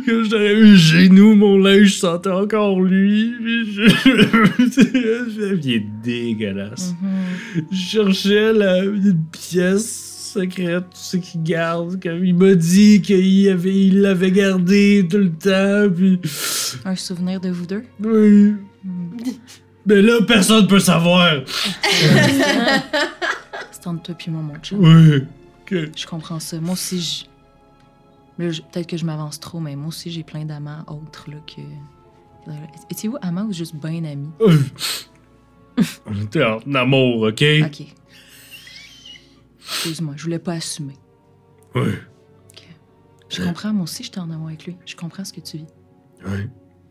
[0.07, 3.33] Quand j'avais eu genou, mon linge sentait encore lui.
[4.59, 6.95] il est dégueulasse.
[7.03, 7.65] Mhm.
[7.71, 12.03] Je cherchais la, une pièce secrète, tout ce qu'il garde.
[12.03, 15.93] Comme il m'a dit qu'il avait, il l'avait gardé tout le temps.
[15.95, 16.19] Puis,
[16.85, 17.83] Un souvenir de vous deux?
[18.05, 18.55] oui.
[18.85, 19.11] Mhm.
[19.87, 21.43] Mais là, personne peut savoir.
[23.73, 24.79] C'est entre toi et moi, mon chum.
[24.81, 25.25] Oui.
[25.67, 26.61] Que- Je comprends ça.
[26.61, 27.27] Moi aussi,
[28.39, 28.63] je...
[28.63, 31.63] peut-être que je m'avance trop, mais moi aussi, j'ai plein d'amants autres là, que...
[32.91, 34.31] Étiez-vous amants ou juste bien amis?
[36.07, 37.43] On était en amour, ok?
[37.65, 37.87] OK.
[39.61, 40.95] Excuse-moi, je voulais pas assumer.
[41.75, 41.93] Oui.
[43.31, 44.77] Je comprends, moi aussi, j'étais en amour avec lui.
[44.85, 45.67] Je comprends ce que tu vis.
[46.27, 46.47] Oui.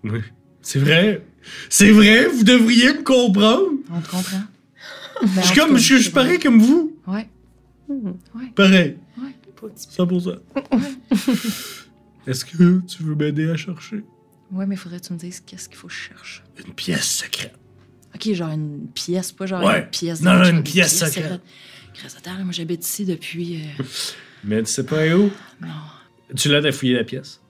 [0.05, 0.21] Oui.
[0.61, 1.23] C'est vrai.
[1.69, 3.69] C'est vrai, vous devriez me comprendre.
[3.91, 4.43] On te comprend.
[5.23, 6.95] Je suis comme, je, je suis pareil comme vous.
[7.07, 7.27] Ouais.
[8.55, 8.97] Pareil.
[9.17, 9.35] Ouais.
[9.77, 10.39] 100%.
[12.27, 14.03] Est-ce que tu veux m'aider à chercher?
[14.51, 16.43] Ouais, mais faudrait que tu me dises qu'est-ce qu'il faut que je cherche.
[16.65, 17.55] une pièce secrète?
[18.13, 19.79] OK, genre une pièce, pas genre Ouais.
[19.83, 20.21] une pièce.
[20.21, 21.41] Non, non, une pièce secrète.
[21.97, 23.61] Grâce à terre, moi, j'habite ici depuis...
[23.79, 23.83] euh,
[24.43, 25.29] Mais tu sais pas où?
[25.61, 25.67] Non.
[26.35, 27.41] Tu l'as à fouiller la pièce?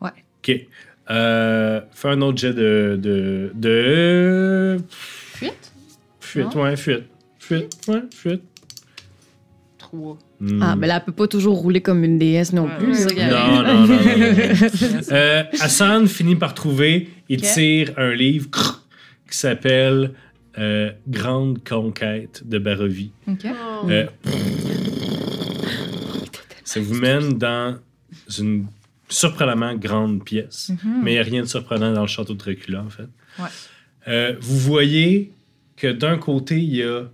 [0.00, 0.10] Ouais.
[0.38, 0.66] OK.
[1.10, 2.98] Euh, fais un autre jet de...
[3.00, 3.52] de...
[3.54, 4.76] de...
[4.88, 5.72] Fuite?
[6.20, 6.62] Fuite, Non?
[6.62, 7.04] ouais, fuite.
[7.38, 8.42] Fuite, ouais, fuite.
[9.78, 10.18] Trois.
[10.40, 10.60] Hmm.
[10.62, 13.06] Ah, mais là, elle peut pas toujours rouler comme une déesse non Ouais, plus.
[13.06, 13.30] ouais.
[13.30, 15.00] Non, non, non, non, non.
[15.12, 17.38] Euh, Hassan finit par trouver Ok.
[17.40, 18.48] tire un livre
[19.30, 20.10] qui s'appelle
[20.58, 23.12] euh, Grande conquête de Barovie.
[23.28, 23.46] OK.
[23.46, 23.88] Oh.
[23.88, 24.06] Euh,
[26.64, 27.76] ça vous mène dans
[28.38, 28.66] une
[29.08, 31.00] surprenamment grande pièce, Mhm.
[31.02, 33.08] mais il n'y a rien de surprenant dans le château de Dracula, en fait.
[33.38, 33.48] Ouais.
[34.08, 35.32] Euh, vous voyez
[35.76, 37.08] que d'un côté, il y a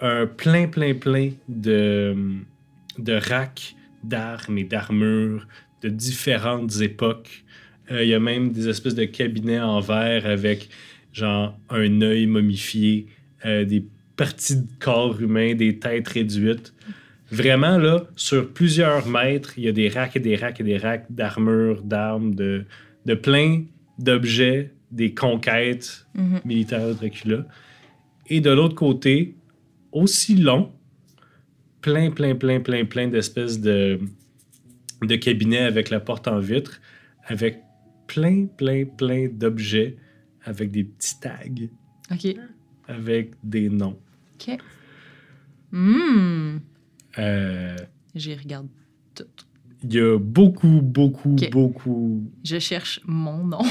[0.00, 2.14] un plein, plein, plein de,
[2.98, 5.46] de racks d'armes et d'armures
[5.82, 7.44] de différentes époques.
[7.90, 10.68] Euh, il y a même des espèces de cabinets en verre avec
[11.12, 13.06] genre un œil momifié,
[13.46, 13.84] euh, des
[14.16, 16.72] parties de corps humain, des têtes réduites.
[17.30, 20.76] Vraiment, là, sur plusieurs mètres, il y a des racks et des racks et des
[20.78, 22.64] racks d'armures, d'armes, de,
[23.06, 23.64] de plein
[23.98, 26.40] d'objets, des conquêtes Mhm.
[26.44, 27.46] militaires de Dracula.
[28.28, 29.34] Et de l'autre côté,
[29.90, 30.72] aussi long,
[31.80, 33.98] plein, plein, plein, plein, plein d'espèces de,
[35.02, 36.80] de cabinets avec la porte en vitre,
[37.26, 37.60] avec
[38.06, 39.96] plein, plein, plein d'objets,
[40.44, 41.66] avec des petits tags,
[42.12, 42.36] OK.
[42.86, 43.98] avec des noms.
[44.40, 44.58] OK.
[45.72, 46.58] Hmm.
[47.18, 47.76] Euh,
[48.14, 48.68] J'y regarde
[49.14, 49.24] tout.
[49.82, 52.30] Il y a beaucoup, beaucoup, beaucoup.
[52.44, 53.62] Je cherche mon nom.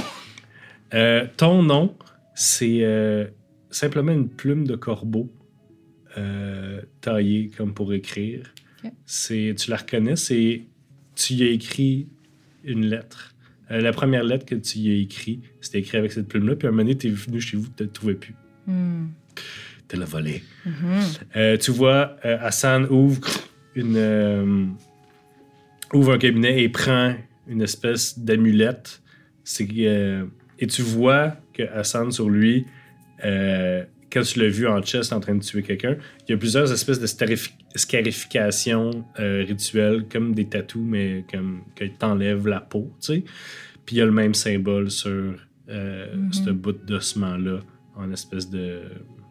[0.95, 1.97] Euh, ton nom,
[2.35, 3.25] c'est euh,
[3.71, 5.33] simplement une plume de corbeau
[7.01, 8.53] taillée comme pour écrire.
[9.07, 10.67] C'est, tu la reconnais, c'est
[11.15, 12.09] tu y as écrit
[12.63, 13.33] une lettre.
[13.71, 16.57] La première lettre que tu y as écrit, c'était écrit avec cette plume-là.
[16.57, 18.35] Puis à un moment donné, tu es venu chez vous, tu ne trouvais plus.
[19.83, 19.87] Hmm.
[19.89, 20.43] Tu l'as volé.
[20.65, 20.99] Mhm.
[21.35, 23.21] Euh, tu vois, euh, Hassan ouvre
[23.75, 24.65] une euh,
[25.93, 27.15] ouvre un cabinet et prend
[27.47, 29.01] une espèce d'amulette.
[30.59, 32.65] Et tu vois que Hassan sur lui,
[33.21, 36.71] quand tu l'as vu en chest en train de tuer quelqu'un, il y a plusieurs
[36.71, 37.07] espèces de
[37.75, 43.23] scarifications euh, rituelles comme des tatous mais comme que t'enlèves la peau, tu sais.
[43.85, 45.33] Puis il y a le même symbole sur
[45.69, 46.33] euh, Mhm.
[46.33, 47.59] ce bout d'ossement là
[47.95, 48.81] en espèce de,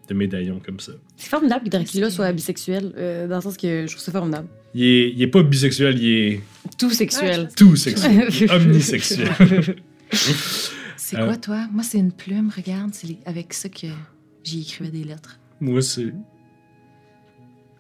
[0.09, 0.93] de médaillon comme ça.
[1.17, 4.49] C'est formidable que Dracula soit bisexuel, euh, dans le sens que je trouve ça formidable.
[4.75, 6.41] Il est, il est pas bisexuel, il est
[6.79, 7.49] Tout sexuel.
[7.57, 8.29] tout sexuel.
[8.51, 9.29] Omnisexuel.
[10.97, 11.27] C'est Euh.
[11.27, 11.67] quoi, toi?
[11.73, 12.51] Moi, c'est une plume.
[12.55, 13.87] Regarde, c'est les- avec ça que
[14.45, 15.39] j'y écrivais des lettres.
[15.61, 16.13] Moi, c'est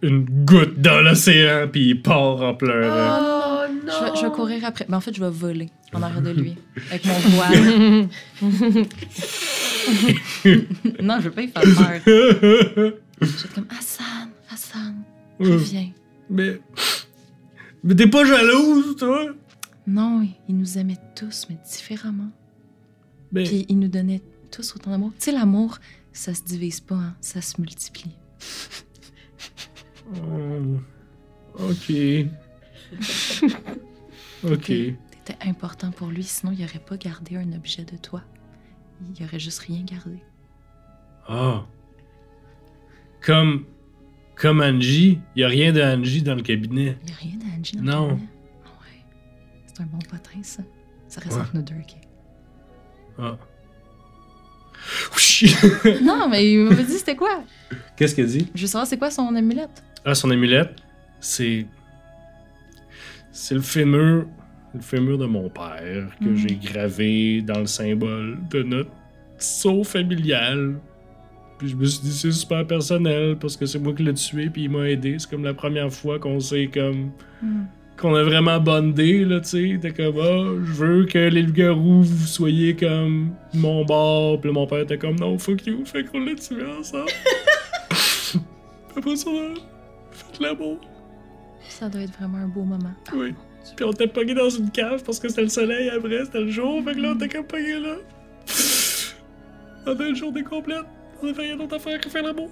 [0.02, 3.20] une goutte dans l'océan, puis il part en pleurant.
[3.22, 4.84] Oh Je vais, je vais courir après.
[4.88, 6.54] Ben, en fait, je vais voler en arrière de lui
[6.90, 8.08] avec mon voile.
[11.02, 11.62] non, je veux pas y faire
[12.04, 12.92] peur.
[13.20, 15.02] Être comme Hassan, Hassan,
[15.38, 15.90] reviens.
[16.30, 16.60] mais.
[17.84, 19.34] Mais t'es pas jalouse, toi?
[19.86, 22.30] Non, il nous aimait tous, mais différemment.
[23.32, 23.44] Mais.
[23.44, 25.10] Puis il nous donnait tous autant d'amour.
[25.18, 25.78] Tu sais, l'amour,
[26.12, 28.16] ça se divise pas, hein, ça se multiplie.
[30.14, 30.78] Oh,
[31.58, 31.92] ok.
[34.44, 34.66] ok.
[34.66, 38.22] T'étais important pour lui, sinon il aurait pas gardé un objet de toi.
[39.18, 40.18] Il aurait juste rien gardé.
[41.28, 41.64] Ah.
[43.20, 43.64] Comme.
[44.34, 45.20] Comme Angie.
[45.36, 46.96] Y a rien de Angie dans le cabinet.
[47.04, 48.02] Il y a rien d'Angie dans Non.
[48.04, 48.28] le cabinet.
[48.64, 49.04] Ah ouais.
[49.66, 50.62] C'est un bon potin, ça.
[51.08, 51.42] Ça reste Ouais.
[51.42, 51.94] entre nous deux, OK?
[53.18, 53.36] Ah.
[55.14, 55.54] Ouchi.
[56.02, 57.44] non, mais il m'a dit c'était quoi?
[57.96, 58.50] Qu'est-ce qu'elle dit?
[58.54, 59.84] Je veux savoir c'est quoi son amulette?
[60.04, 60.76] Ah, son amulette,
[61.20, 61.66] c'est.
[63.30, 64.26] C'est le fémur.
[64.74, 66.36] Le fémur de mon père que Mm.
[66.36, 68.90] j'ai gravé dans le symbole de notre
[69.38, 70.76] sceau familial.
[71.58, 74.48] Puis je me suis dit, c'est super personnel parce que c'est moi qui l'ai tué,
[74.50, 75.16] puis il m'a aidé.
[75.18, 77.10] C'est comme la première fois qu'on s'est comme.
[77.42, 77.64] Hmm.
[77.98, 79.78] qu'on a vraiment bondé, là, tu sais.
[79.80, 84.40] T'es comme, ah, je veux que les loups-garous, vous soyez comme mon bord.
[84.40, 87.10] Puis mon père était comme, non, fuck you, fait qu'on l'a tué ensemble.
[88.96, 89.54] Après ça, on a
[90.10, 90.78] fait l'amour.
[91.68, 92.92] Ça doit être vraiment un beau moment.
[93.14, 93.34] Oui.
[93.76, 96.50] Puis on était pogné dans une cave parce que c'était le soleil après, c'était le
[96.50, 96.82] jour.
[96.84, 97.96] Fait que là, on était comme pogné là.
[99.86, 100.84] On a une journée complète.
[101.22, 102.50] On a fait rien d'autre à faire que faire l'amour.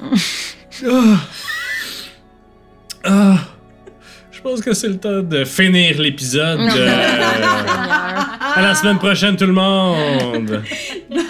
[0.00, 1.16] ah.
[3.04, 3.38] Ah.
[4.30, 6.60] Je pense que c'est le temps de finir l'épisode.
[6.60, 6.88] Euh,
[8.54, 10.62] à la semaine prochaine, tout le monde!